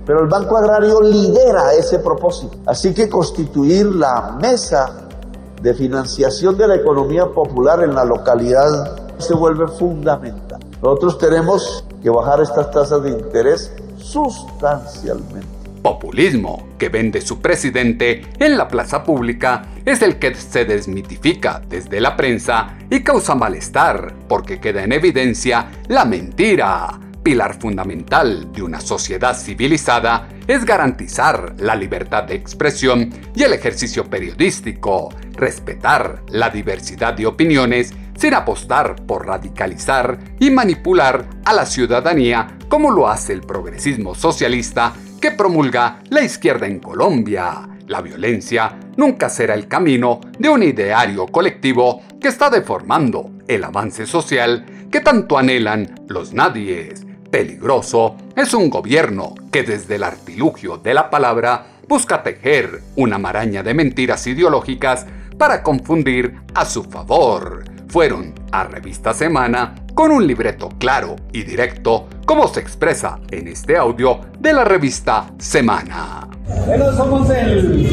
pero 0.06 0.20
el 0.20 0.28
Banco 0.28 0.56
Agrario 0.56 1.00
lidera 1.02 1.74
ese 1.74 1.98
propósito. 1.98 2.56
Así 2.64 2.94
que 2.94 3.10
constituir 3.10 3.86
la 3.86 4.36
mesa 4.40 5.08
de 5.60 5.74
financiación 5.74 6.56
de 6.56 6.68
la 6.68 6.76
economía 6.76 7.26
popular 7.26 7.82
en 7.82 7.92
la 7.92 8.04
localidad 8.04 8.96
se 9.18 9.34
vuelve 9.34 9.66
fundamental. 9.66 10.60
Nosotros 10.80 11.18
tenemos 11.18 11.84
que 12.00 12.08
bajar 12.08 12.40
estas 12.40 12.70
tasas 12.70 13.02
de 13.02 13.10
interés 13.10 13.72
sustancialmente. 13.98 15.55
Populismo 15.86 16.70
que 16.78 16.88
vende 16.88 17.20
su 17.20 17.40
presidente 17.40 18.26
en 18.40 18.58
la 18.58 18.66
plaza 18.66 19.04
pública 19.04 19.66
es 19.84 20.02
el 20.02 20.18
que 20.18 20.34
se 20.34 20.64
desmitifica 20.64 21.62
desde 21.68 22.00
la 22.00 22.16
prensa 22.16 22.76
y 22.90 23.04
causa 23.04 23.36
malestar 23.36 24.12
porque 24.28 24.58
queda 24.58 24.82
en 24.82 24.90
evidencia 24.90 25.68
la 25.86 26.04
mentira. 26.04 26.98
Pilar 27.22 27.60
fundamental 27.60 28.50
de 28.52 28.62
una 28.62 28.80
sociedad 28.80 29.38
civilizada 29.38 30.28
es 30.48 30.64
garantizar 30.64 31.54
la 31.58 31.76
libertad 31.76 32.24
de 32.24 32.34
expresión 32.34 33.08
y 33.36 33.44
el 33.44 33.52
ejercicio 33.52 34.10
periodístico, 34.10 35.14
respetar 35.34 36.24
la 36.30 36.50
diversidad 36.50 37.14
de 37.14 37.26
opiniones 37.26 37.94
sin 38.18 38.34
apostar 38.34 38.96
por 39.06 39.24
radicalizar 39.24 40.18
y 40.40 40.50
manipular 40.50 41.28
a 41.44 41.52
la 41.52 41.64
ciudadanía 41.64 42.58
como 42.68 42.90
lo 42.90 43.06
hace 43.06 43.32
el 43.32 43.42
progresismo 43.42 44.16
socialista 44.16 44.92
que 45.20 45.32
promulga 45.32 46.00
la 46.10 46.22
izquierda 46.22 46.66
en 46.66 46.80
Colombia. 46.80 47.68
La 47.86 48.00
violencia 48.00 48.76
nunca 48.96 49.28
será 49.28 49.54
el 49.54 49.68
camino 49.68 50.20
de 50.38 50.48
un 50.48 50.62
ideario 50.62 51.26
colectivo 51.26 52.02
que 52.20 52.28
está 52.28 52.50
deformando 52.50 53.30
el 53.46 53.62
avance 53.64 54.06
social 54.06 54.64
que 54.90 55.00
tanto 55.00 55.38
anhelan 55.38 56.06
los 56.08 56.32
nadies 56.32 57.06
peligroso 57.36 58.16
es 58.34 58.54
un 58.54 58.70
gobierno 58.70 59.34
que 59.52 59.62
desde 59.62 59.96
el 59.96 60.04
artilugio 60.04 60.78
de 60.78 60.94
la 60.94 61.10
palabra 61.10 61.66
busca 61.88 62.22
tejer 62.22 62.82
una 62.96 63.18
maraña 63.18 63.62
de 63.62 63.74
mentiras 63.74 64.26
ideológicas 64.26 65.06
para 65.36 65.62
confundir 65.62 66.34
a 66.54 66.64
su 66.64 66.84
favor. 66.84 67.75
Fueron 67.96 68.34
a 68.52 68.64
Revista 68.64 69.14
Semana 69.14 69.74
con 69.94 70.12
un 70.12 70.26
libreto 70.26 70.68
claro 70.78 71.16
y 71.32 71.44
directo, 71.44 72.06
como 72.26 72.46
se 72.46 72.60
expresa 72.60 73.20
en 73.30 73.48
este 73.48 73.74
audio 73.78 74.20
de 74.38 74.52
la 74.52 74.64
revista 74.64 75.30
Semana. 75.38 76.28
Bueno, 76.66 76.92
somos 76.92 77.30
el, 77.30 77.88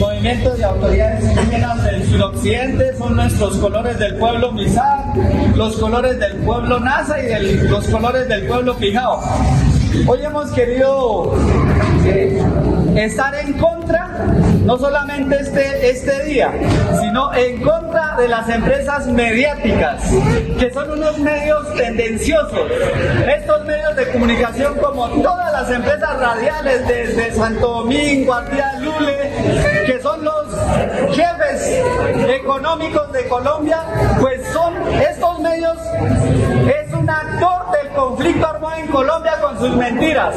movimiento 0.00 0.54
de 0.54 0.64
autoridades 0.64 1.22
indígenas 1.22 1.84
del 1.84 2.02
suroccidente, 2.08 2.96
son 2.96 3.16
nuestros 3.16 3.58
colores 3.58 3.98
del 3.98 4.16
pueblo 4.16 4.52
Misak, 4.52 5.14
los 5.54 5.76
colores 5.76 6.18
del 6.18 6.36
pueblo 6.36 6.80
Nasa 6.80 7.22
y 7.22 7.58
los 7.68 7.86
colores 7.88 8.26
del 8.26 8.46
pueblo 8.46 8.74
Pijao. 8.74 9.20
Hoy 10.06 10.24
hemos 10.24 10.50
querido 10.52 11.34
eh, 12.06 12.42
estar 12.96 13.34
en 13.34 13.54
contra, 13.54 14.08
no 14.64 14.78
solamente 14.78 15.36
este, 15.40 15.90
este 15.90 16.24
día, 16.24 16.52
sino 17.00 17.34
en 17.34 17.60
contra 17.60 18.16
de 18.16 18.28
las 18.28 18.48
empresas 18.48 19.06
mediáticas, 19.06 20.02
que 20.58 20.70
son 20.72 20.92
unos 20.92 21.18
medios 21.18 21.74
tendenciosos. 21.74 22.70
Estos 23.26 23.64
medios 23.64 23.96
de 23.96 24.08
comunicación, 24.10 24.74
como 24.78 25.08
todas 25.22 25.52
las 25.52 25.70
empresas 25.70 26.18
radiales 26.18 26.86
desde 26.86 27.32
Santo 27.32 27.68
Domingo, 27.68 28.36
Tía 28.50 28.78
Lule, 28.80 29.84
que 29.86 30.00
son 30.00 30.24
los 30.24 30.46
jefes 31.14 31.82
económicos 32.28 33.12
de 33.12 33.28
Colombia, 33.28 33.80
pues 34.20 34.40
son 34.52 34.74
estos 34.92 35.40
medios, 35.40 35.76
es 36.68 36.92
un 36.92 37.10
actor 37.10 37.70
del 37.72 37.92
conflicto 37.92 38.46
armado 38.46 38.76
en 38.76 38.86
Colombia 38.88 39.32
con 39.40 39.58
sus 39.58 39.76
mentiras. 39.76 40.34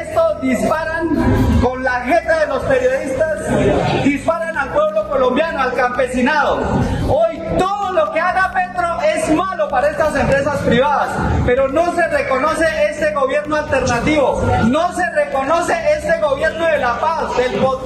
Estos 0.00 0.40
disparan 0.42 1.51
con 1.62 1.82
la 1.84 2.00
jeta 2.00 2.40
de 2.40 2.46
los 2.48 2.62
periodistas, 2.64 4.04
disparan 4.04 4.58
al 4.58 4.72
pueblo 4.72 5.08
colombiano, 5.08 5.62
al 5.62 5.72
campesinado. 5.74 6.58
Hoy 7.08 7.40
todo 7.56 7.92
lo 7.92 8.12
que 8.12 8.18
haga 8.18 8.50
Petro 8.52 8.71
es 9.04 9.28
malo 9.30 9.68
para 9.68 9.90
estas 9.90 10.14
empresas 10.16 10.58
privadas. 10.60 11.08
pero 11.46 11.68
no 11.68 11.94
se 11.94 12.06
reconoce 12.08 12.64
este 12.90 13.12
gobierno 13.12 13.56
alternativo, 13.56 14.42
no 14.68 14.92
se 14.92 15.10
reconoce 15.10 15.74
este 15.96 16.20
gobierno 16.20 16.66
de 16.66 16.78
la 16.78 16.98
paz, 17.00 17.24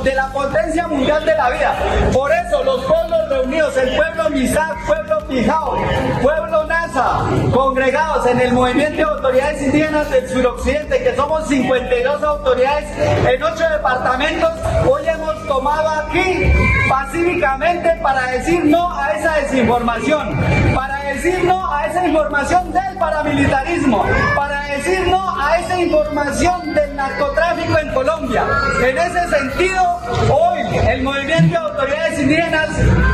de 0.02 0.14
la 0.14 0.26
potencia 0.28 0.86
mundial 0.88 1.24
de 1.24 1.34
la 1.34 1.50
vida. 1.50 1.74
Por 2.12 2.30
eso 2.32 2.62
los 2.64 2.84
pueblos 2.84 3.28
reunidos, 3.28 3.76
el 3.76 3.96
pueblo 3.96 4.30
Misak, 4.30 4.86
pueblo 4.86 5.18
Pijao, 5.28 5.76
pueblo 6.22 6.64
NASA, 6.64 7.20
congregados 7.52 8.26
en 8.26 8.40
el 8.40 8.52
movimiento 8.52 8.96
de 8.96 9.02
autoridades 9.02 9.62
indígenas 9.62 10.10
del 10.10 10.28
suroccidente, 10.28 11.02
que 11.02 11.16
somos 11.16 11.46
52 11.48 12.22
autoridades 12.22 12.86
en 13.26 13.42
8 13.42 13.68
departamentos, 13.70 14.52
hoy 14.88 15.08
hemos 15.08 15.46
tomado 15.46 15.88
aquí 15.88 16.52
pacíficamente 16.88 17.98
para 18.02 18.30
decir 18.32 18.64
no 18.64 18.92
a 18.92 19.12
esa 19.12 19.36
desinformación, 19.36 20.36
para 20.74 21.05
decir 21.26 21.44
no 21.44 21.72
a 21.72 21.86
esa 21.86 22.06
información 22.06 22.72
del 22.72 22.98
paramilitarismo, 22.98 24.04
para 24.36 24.62
decir 24.66 25.08
no 25.08 25.40
a 25.40 25.58
esa 25.58 25.80
información 25.80 26.72
del 26.72 26.94
narcotráfico 26.94 27.78
en 27.78 27.94
Colombia. 27.94 28.44
En 28.80 28.96
ese 28.96 29.28
sentido, 29.28 30.00
hoy 30.30 30.60
el 30.88 31.02
movimiento 31.02 31.50
de 31.50 31.56
autoridades 31.56 32.20
indígenas 32.20 32.68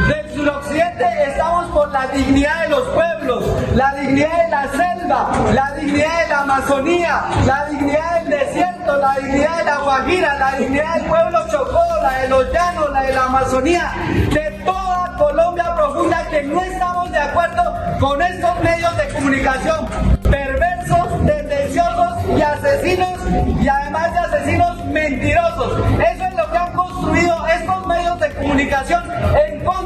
del 0.08 0.30
suroccidente 0.34 1.04
estamos 1.26 1.70
por 1.70 1.90
la 1.90 2.06
dignidad 2.08 2.64
de 2.64 2.68
los 2.68 2.88
pueblos, 2.88 3.44
la 3.74 3.94
dignidad 3.94 4.44
de 4.44 4.50
la 4.50 4.68
selva, 4.72 5.30
la 5.54 5.72
dignidad 5.72 6.22
de 6.22 6.28
la 6.28 6.40
Amazonía, 6.40 7.24
la 7.46 7.66
dignidad 7.70 8.20
del 8.20 8.28
desierto, 8.28 8.96
la 8.98 9.14
dignidad 9.14 9.58
de 9.58 9.64
la 9.64 9.78
Guajira, 9.78 10.38
la 10.38 10.52
dignidad 10.58 10.94
del 10.96 11.04
pueblo 11.06 11.38
Chocó, 11.50 11.91
la 12.02 12.18
de 12.18 12.28
los 12.28 12.52
llanos, 12.52 12.90
la 12.90 13.02
de 13.02 13.12
la 13.14 13.24
Amazonía, 13.24 13.92
de 14.32 14.62
toda 14.64 15.14
Colombia 15.16 15.74
profunda 15.74 16.26
que 16.28 16.42
no 16.42 16.60
estamos 16.62 17.10
de 17.12 17.18
acuerdo 17.18 17.62
con 18.00 18.20
estos 18.20 18.60
medios 18.62 18.96
de 18.96 19.08
comunicación 19.08 19.86
perversos, 20.22 21.26
tendenciosos 21.26 22.14
y 22.36 22.42
asesinos 22.42 23.20
y 23.60 23.68
además 23.68 24.12
de 24.12 24.18
asesinos 24.18 24.84
mentirosos. 24.86 25.78
Eso 26.00 26.24
es 26.24 26.34
lo 26.34 26.50
que 26.50 26.58
han 26.58 26.72
construido 26.72 27.46
estos 27.46 27.86
medios 27.86 28.18
de 28.18 28.34
comunicación 28.34 29.02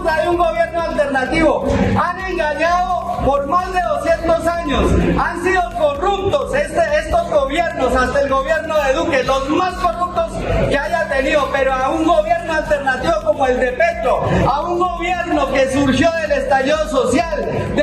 contra 0.06 0.22
de 0.22 0.28
un 0.28 0.36
gobierno 0.36 0.80
alternativo. 0.80 1.66
Han 2.00 2.20
engañado 2.20 3.18
por 3.24 3.46
más 3.46 3.72
de 3.72 3.80
200 3.80 4.46
años. 4.46 4.92
Han 5.18 5.42
sido 5.42 5.62
corruptos 5.78 6.54
este, 6.54 6.80
estos 6.98 7.30
gobiernos, 7.30 7.94
hasta 7.94 8.20
el 8.20 8.28
gobierno 8.28 8.74
de 8.84 8.92
Duque, 8.92 9.22
los 9.24 9.48
más 9.50 9.74
corruptos 9.74 10.32
que 10.68 10.78
haya 10.78 11.08
tenido, 11.08 11.48
pero 11.52 11.72
a 11.72 11.90
un 11.90 12.04
gobierno 12.04 12.52
alternativo 12.52 13.14
como 13.24 13.46
el 13.46 13.58
de 13.58 13.72
Petro, 13.72 14.22
a 14.48 14.60
un 14.62 14.78
gobierno 14.78 15.52
que 15.52 15.72
surgió 15.72 16.10
del 16.12 16.32
estallido 16.32 16.88
social, 16.88 17.74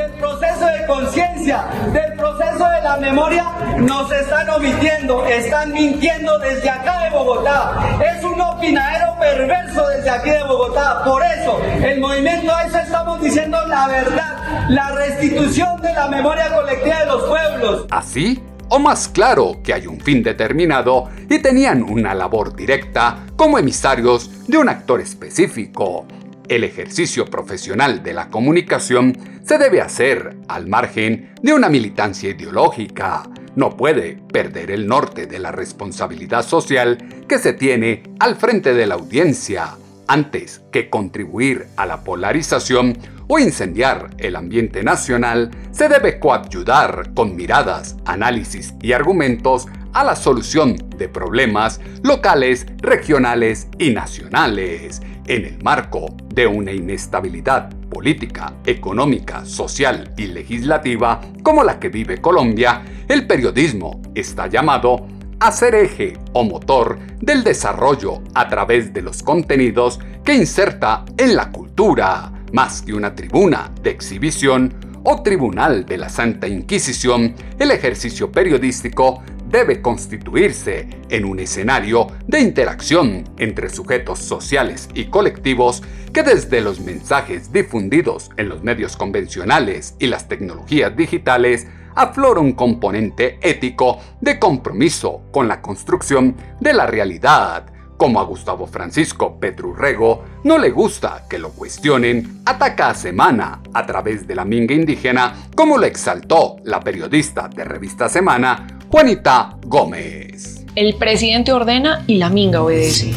proceso 0.64 0.66
de 0.66 0.86
conciencia, 0.86 1.64
del 1.92 2.12
proceso 2.14 2.68
de 2.68 2.82
la 2.82 2.96
memoria, 2.96 3.44
nos 3.78 4.10
están 4.12 4.48
omitiendo, 4.50 5.24
están 5.26 5.72
mintiendo 5.72 6.38
desde 6.38 6.70
acá 6.70 7.04
de 7.04 7.10
Bogotá. 7.10 7.98
Es 8.00 8.24
un 8.24 8.40
opinadero 8.40 9.16
perverso 9.18 9.86
desde 9.88 10.10
aquí 10.10 10.30
de 10.30 10.42
Bogotá. 10.44 11.02
Por 11.04 11.22
eso, 11.22 11.60
el 11.82 12.00
movimiento 12.00 12.54
a 12.54 12.64
eso 12.64 12.78
estamos 12.78 13.20
diciendo 13.20 13.58
la 13.66 13.88
verdad, 13.88 14.68
la 14.68 14.90
restitución 14.92 15.80
de 15.82 15.92
la 15.92 16.08
memoria 16.08 16.54
colectiva 16.54 17.00
de 17.00 17.06
los 17.06 17.22
pueblos. 17.24 17.86
Así 17.90 18.42
o 18.70 18.78
más 18.78 19.08
claro 19.08 19.58
que 19.62 19.74
hay 19.74 19.86
un 19.86 20.00
fin 20.00 20.22
determinado 20.22 21.08
y 21.28 21.38
tenían 21.38 21.82
una 21.82 22.14
labor 22.14 22.56
directa 22.56 23.18
como 23.36 23.58
emisarios 23.58 24.48
de 24.48 24.58
un 24.58 24.68
actor 24.68 25.00
específico. 25.00 26.06
El 26.48 26.62
ejercicio 26.62 27.24
profesional 27.24 28.02
de 28.02 28.12
la 28.12 28.28
comunicación 28.28 29.16
se 29.44 29.56
debe 29.56 29.80
hacer 29.80 30.36
al 30.46 30.66
margen 30.66 31.32
de 31.42 31.54
una 31.54 31.70
militancia 31.70 32.30
ideológica. 32.30 33.22
No 33.56 33.76
puede 33.76 34.18
perder 34.30 34.70
el 34.70 34.86
norte 34.86 35.26
de 35.26 35.38
la 35.38 35.52
responsabilidad 35.52 36.44
social 36.44 36.98
que 37.26 37.38
se 37.38 37.54
tiene 37.54 38.02
al 38.18 38.36
frente 38.36 38.74
de 38.74 38.86
la 38.86 38.96
audiencia, 38.96 39.76
antes 40.06 40.62
que 40.70 40.90
contribuir 40.90 41.66
a 41.76 41.86
la 41.86 42.04
polarización 42.04 42.98
o 43.26 43.38
incendiar 43.38 44.10
el 44.18 44.36
ambiente 44.36 44.82
nacional, 44.82 45.50
se 45.70 45.88
debe 45.88 46.18
coadyudar 46.18 47.14
con 47.14 47.36
miradas, 47.36 47.96
análisis 48.04 48.74
y 48.82 48.92
argumentos 48.92 49.66
a 49.94 50.04
la 50.04 50.16
solución 50.16 50.76
de 50.96 51.08
problemas 51.08 51.80
locales, 52.02 52.66
regionales 52.78 53.68
y 53.78 53.90
nacionales, 53.90 55.00
en 55.26 55.44
el 55.46 55.62
marco 55.62 56.14
de 56.34 56.46
una 56.46 56.72
inestabilidad 56.72 57.70
política, 57.88 58.52
económica, 58.66 59.44
social 59.44 60.12
y 60.18 60.26
legislativa 60.26 61.20
como 61.42 61.64
la 61.64 61.78
que 61.78 61.88
vive 61.88 62.20
Colombia, 62.20 62.82
el 63.08 63.26
periodismo 63.26 64.02
está 64.14 64.48
llamado 64.48 65.06
a 65.40 65.52
ser 65.52 65.74
eje 65.74 66.18
o 66.32 66.44
motor 66.44 66.98
del 67.20 67.44
desarrollo 67.44 68.22
a 68.34 68.48
través 68.48 68.92
de 68.92 69.02
los 69.02 69.22
contenidos 69.22 70.00
que 70.24 70.34
inserta 70.34 71.04
en 71.16 71.36
la 71.36 71.50
cultura, 71.50 72.32
más 72.52 72.82
que 72.82 72.94
una 72.94 73.14
tribuna 73.14 73.70
de 73.82 73.90
exhibición 73.90 74.74
o 75.04 75.22
tribunal 75.22 75.84
de 75.84 75.98
la 75.98 76.08
Santa 76.08 76.48
Inquisición, 76.48 77.34
el 77.58 77.70
ejercicio 77.70 78.32
periodístico 78.32 79.22
debe 79.54 79.80
constituirse 79.80 80.88
en 81.08 81.24
un 81.24 81.38
escenario 81.38 82.08
de 82.26 82.40
interacción 82.40 83.22
entre 83.38 83.70
sujetos 83.70 84.18
sociales 84.18 84.88
y 84.94 85.04
colectivos 85.04 85.80
que 86.12 86.24
desde 86.24 86.60
los 86.60 86.80
mensajes 86.80 87.52
difundidos 87.52 88.32
en 88.36 88.48
los 88.48 88.64
medios 88.64 88.96
convencionales 88.96 89.94
y 90.00 90.08
las 90.08 90.26
tecnologías 90.26 90.96
digitales 90.96 91.68
aflora 91.94 92.40
un 92.40 92.54
componente 92.54 93.38
ético 93.42 94.00
de 94.20 94.40
compromiso 94.40 95.22
con 95.30 95.46
la 95.46 95.62
construcción 95.62 96.34
de 96.58 96.72
la 96.72 96.88
realidad. 96.88 97.66
Como 97.96 98.18
a 98.18 98.24
Gustavo 98.24 98.66
Francisco 98.66 99.38
Petrurrego 99.38 100.24
no 100.42 100.58
le 100.58 100.70
gusta 100.70 101.26
que 101.30 101.38
lo 101.38 101.50
cuestionen, 101.50 102.42
ataca 102.44 102.88
a 102.88 102.94
Semana 102.94 103.62
a 103.72 103.86
través 103.86 104.26
de 104.26 104.34
la 104.34 104.44
minga 104.44 104.74
indígena, 104.74 105.32
como 105.54 105.78
lo 105.78 105.86
exaltó 105.86 106.56
la 106.64 106.80
periodista 106.80 107.46
de 107.46 107.62
Revista 107.62 108.08
Semana, 108.08 108.66
Juanita 108.90 109.56
Gómez. 109.66 110.64
El 110.74 110.94
presidente 110.94 111.52
ordena 111.52 112.04
y 112.06 112.16
la 112.16 112.30
minga 112.30 112.62
obedece. 112.62 113.12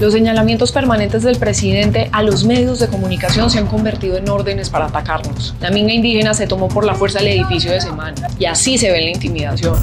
Los 0.00 0.12
señalamientos 0.12 0.72
permanentes 0.72 1.22
del 1.22 1.38
presidente 1.38 2.08
a 2.12 2.22
los 2.22 2.44
medios 2.44 2.78
de 2.78 2.88
comunicación 2.88 3.48
se 3.50 3.58
han 3.58 3.66
convertido 3.66 4.16
en 4.16 4.28
órdenes 4.28 4.68
para 4.68 4.86
atacarnos. 4.86 5.54
La 5.60 5.70
minga 5.70 5.92
indígena 5.92 6.34
se 6.34 6.46
tomó 6.46 6.68
por 6.68 6.84
la 6.84 6.94
fuerza 6.94 7.20
el 7.20 7.28
edificio 7.28 7.72
de 7.72 7.80
semana 7.80 8.28
y 8.38 8.44
así 8.44 8.76
se 8.76 8.90
ve 8.90 9.00
la 9.00 9.10
intimidación 9.10 9.76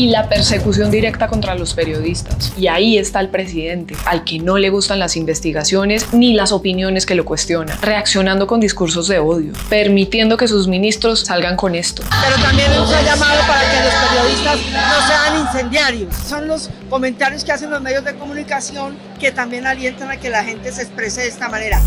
y 0.00 0.06
la 0.06 0.30
persecución 0.30 0.90
directa 0.90 1.28
contra 1.28 1.54
los 1.54 1.74
periodistas. 1.74 2.54
Y 2.56 2.68
ahí 2.68 2.96
está 2.96 3.20
el 3.20 3.28
presidente, 3.28 3.94
al 4.06 4.24
que 4.24 4.38
no 4.38 4.56
le 4.56 4.70
gustan 4.70 4.98
las 4.98 5.14
investigaciones 5.14 6.14
ni 6.14 6.32
las 6.32 6.52
opiniones 6.52 7.04
que 7.04 7.14
lo 7.14 7.26
cuestionan, 7.26 7.76
reaccionando 7.82 8.46
con 8.46 8.60
discursos 8.60 9.08
de 9.08 9.18
odio, 9.18 9.52
permitiendo 9.68 10.38
que 10.38 10.48
sus 10.48 10.68
ministros 10.68 11.20
salgan 11.20 11.54
con 11.56 11.74
esto. 11.74 12.02
Pero 12.24 12.42
también 12.42 12.74
nos 12.74 12.90
ha 12.90 13.02
llamado 13.02 13.40
para 13.46 13.60
que 13.60 13.84
los 13.84 13.94
periodistas 14.08 14.58
no 14.72 15.06
sean 15.06 15.46
incendiarios. 15.46 16.14
Son 16.26 16.48
los 16.48 16.70
comentarios 16.88 17.44
que 17.44 17.52
hacen 17.52 17.68
los 17.68 17.82
medios 17.82 18.02
de 18.02 18.14
comunicación 18.14 18.96
que 19.20 19.32
también 19.32 19.66
alientan 19.66 20.10
a 20.10 20.16
que 20.16 20.30
la 20.30 20.42
gente 20.42 20.72
se 20.72 20.80
exprese 20.80 21.20
de 21.20 21.28
esta 21.28 21.50
manera. 21.50 21.78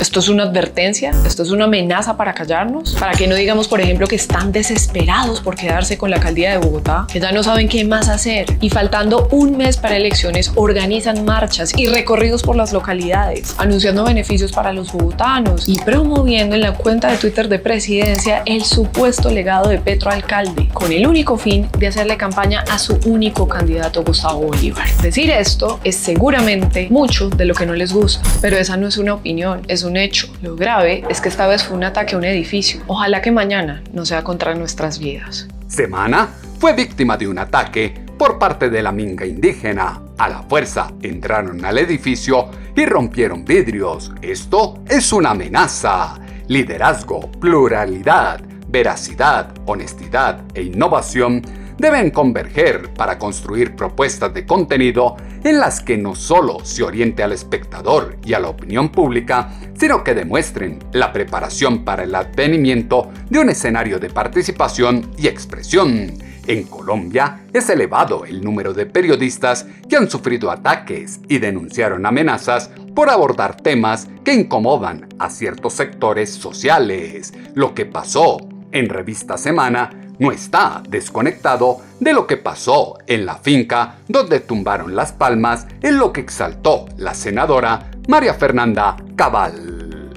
Esto 0.00 0.20
es 0.20 0.28
una 0.28 0.44
advertencia, 0.44 1.12
esto 1.26 1.42
es 1.42 1.50
una 1.50 1.64
amenaza 1.64 2.16
para 2.16 2.34
callarnos, 2.34 2.96
para 2.98 3.12
que 3.12 3.26
no 3.26 3.34
digamos, 3.34 3.68
por 3.68 3.80
ejemplo, 3.80 4.06
que 4.06 4.16
están 4.16 4.52
desesperados 4.52 5.40
por 5.40 5.56
quedarse 5.56 5.98
con 5.98 6.10
la 6.10 6.16
alcaldía 6.16 6.52
de 6.52 6.58
Bogotá, 6.58 7.06
que 7.10 7.20
ya 7.20 7.32
no 7.32 7.42
saben 7.42 7.68
qué 7.68 7.84
más 7.84 8.08
hacer 8.08 8.46
y 8.60 8.70
faltando 8.70 9.28
un 9.30 9.56
mes 9.56 9.76
para 9.76 9.96
elecciones 9.96 10.52
organizan 10.54 11.24
marchas 11.24 11.72
y 11.76 11.86
recorridos 11.86 12.42
por 12.42 12.56
las 12.56 12.72
localidades, 12.72 13.54
anunciando 13.58 14.04
beneficios 14.04 14.52
para 14.52 14.72
los 14.72 14.92
bogotanos 14.92 15.68
y 15.68 15.78
promoviendo 15.78 16.54
en 16.54 16.62
la 16.62 16.74
cuenta 16.74 17.10
de 17.10 17.18
Twitter 17.18 17.48
de 17.48 17.58
presidencia 17.58 18.42
el 18.46 18.64
supuesto 18.64 19.30
legado 19.30 19.68
de 19.68 19.78
Petro 19.78 20.10
alcalde, 20.10 20.68
con 20.72 20.92
el 20.92 21.06
único 21.06 21.36
fin 21.36 21.68
de 21.78 21.88
hacerle 21.88 22.16
campaña 22.16 22.64
a 22.70 22.78
su 22.78 22.98
único 23.06 23.48
candidato 23.48 24.02
Gustavo 24.02 24.46
Bolívar. 24.46 24.86
Decir 25.02 25.30
esto 25.30 25.80
es 25.84 25.96
seguramente 25.96 26.88
mucho 26.90 27.28
de 27.28 27.44
lo 27.44 27.54
que 27.54 27.66
no 27.66 27.74
les 27.74 27.92
gusta, 27.92 28.22
pero 28.40 28.56
esa 28.56 28.76
no 28.76 28.88
es 28.88 28.98
una 28.98 29.14
opinión, 29.14 29.62
es 29.68 29.79
un 29.82 29.96
hecho. 29.96 30.32
Lo 30.42 30.56
grave 30.56 31.04
es 31.08 31.20
que 31.20 31.28
esta 31.28 31.46
vez 31.46 31.64
fue 31.64 31.76
un 31.76 31.84
ataque 31.84 32.14
a 32.14 32.18
un 32.18 32.24
edificio. 32.24 32.80
Ojalá 32.86 33.20
que 33.22 33.30
mañana 33.30 33.82
no 33.92 34.04
sea 34.04 34.22
contra 34.24 34.54
nuestras 34.54 34.98
vidas. 34.98 35.48
Semana 35.66 36.28
fue 36.58 36.72
víctima 36.72 37.16
de 37.16 37.28
un 37.28 37.38
ataque 37.38 37.94
por 38.18 38.38
parte 38.38 38.68
de 38.68 38.82
la 38.82 38.92
minga 38.92 39.24
indígena. 39.24 40.02
A 40.18 40.28
la 40.28 40.42
fuerza 40.42 40.92
entraron 41.00 41.64
al 41.64 41.78
edificio 41.78 42.50
y 42.76 42.84
rompieron 42.84 43.44
vidrios. 43.44 44.12
Esto 44.20 44.82
es 44.88 45.12
una 45.12 45.30
amenaza. 45.30 46.18
Liderazgo, 46.48 47.30
pluralidad, 47.32 48.40
veracidad, 48.68 49.54
honestidad 49.66 50.42
e 50.54 50.62
innovación 50.62 51.42
deben 51.80 52.10
converger 52.10 52.90
para 52.92 53.18
construir 53.18 53.74
propuestas 53.74 54.34
de 54.34 54.44
contenido 54.44 55.16
en 55.42 55.58
las 55.58 55.80
que 55.80 55.96
no 55.96 56.14
solo 56.14 56.62
se 56.62 56.82
oriente 56.82 57.22
al 57.22 57.32
espectador 57.32 58.18
y 58.24 58.34
a 58.34 58.38
la 58.38 58.50
opinión 58.50 58.90
pública, 58.90 59.50
sino 59.78 60.04
que 60.04 60.14
demuestren 60.14 60.78
la 60.92 61.10
preparación 61.10 61.82
para 61.82 62.04
el 62.04 62.14
advenimiento 62.14 63.10
de 63.30 63.38
un 63.38 63.48
escenario 63.48 63.98
de 63.98 64.10
participación 64.10 65.10
y 65.16 65.26
expresión. 65.26 66.12
En 66.46 66.64
Colombia 66.64 67.42
es 67.52 67.70
elevado 67.70 68.26
el 68.26 68.42
número 68.44 68.74
de 68.74 68.84
periodistas 68.84 69.66
que 69.88 69.96
han 69.96 70.10
sufrido 70.10 70.50
ataques 70.50 71.20
y 71.28 71.38
denunciaron 71.38 72.04
amenazas 72.04 72.70
por 72.94 73.08
abordar 73.08 73.56
temas 73.56 74.08
que 74.24 74.34
incomodan 74.34 75.06
a 75.18 75.30
ciertos 75.30 75.74
sectores 75.74 76.30
sociales. 76.30 77.32
Lo 77.54 77.74
que 77.74 77.86
pasó 77.86 78.38
en 78.72 78.88
Revista 78.88 79.38
Semana 79.38 79.90
no 80.20 80.30
está 80.30 80.82
desconectado 80.88 81.80
de 81.98 82.12
lo 82.12 82.26
que 82.26 82.36
pasó 82.36 82.98
en 83.06 83.26
la 83.26 83.34
finca 83.36 83.96
donde 84.06 84.40
tumbaron 84.40 84.94
las 84.94 85.12
palmas 85.12 85.66
en 85.82 85.98
lo 85.98 86.12
que 86.12 86.20
exaltó 86.20 86.86
la 86.96 87.14
senadora 87.14 87.90
María 88.06 88.34
Fernanda 88.34 88.96
Cabal. 89.16 90.10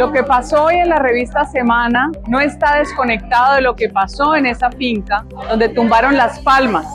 Lo 0.00 0.10
que 0.10 0.22
pasó 0.22 0.64
hoy 0.64 0.76
en 0.76 0.88
la 0.88 0.98
revista 0.98 1.44
Semana 1.44 2.10
no 2.26 2.40
está 2.40 2.76
desconectado 2.76 3.56
de 3.56 3.60
lo 3.60 3.76
que 3.76 3.90
pasó 3.90 4.34
en 4.34 4.46
esa 4.46 4.70
finca 4.70 5.26
donde 5.50 5.68
tumbaron 5.68 6.16
las 6.16 6.38
palmas, 6.38 6.86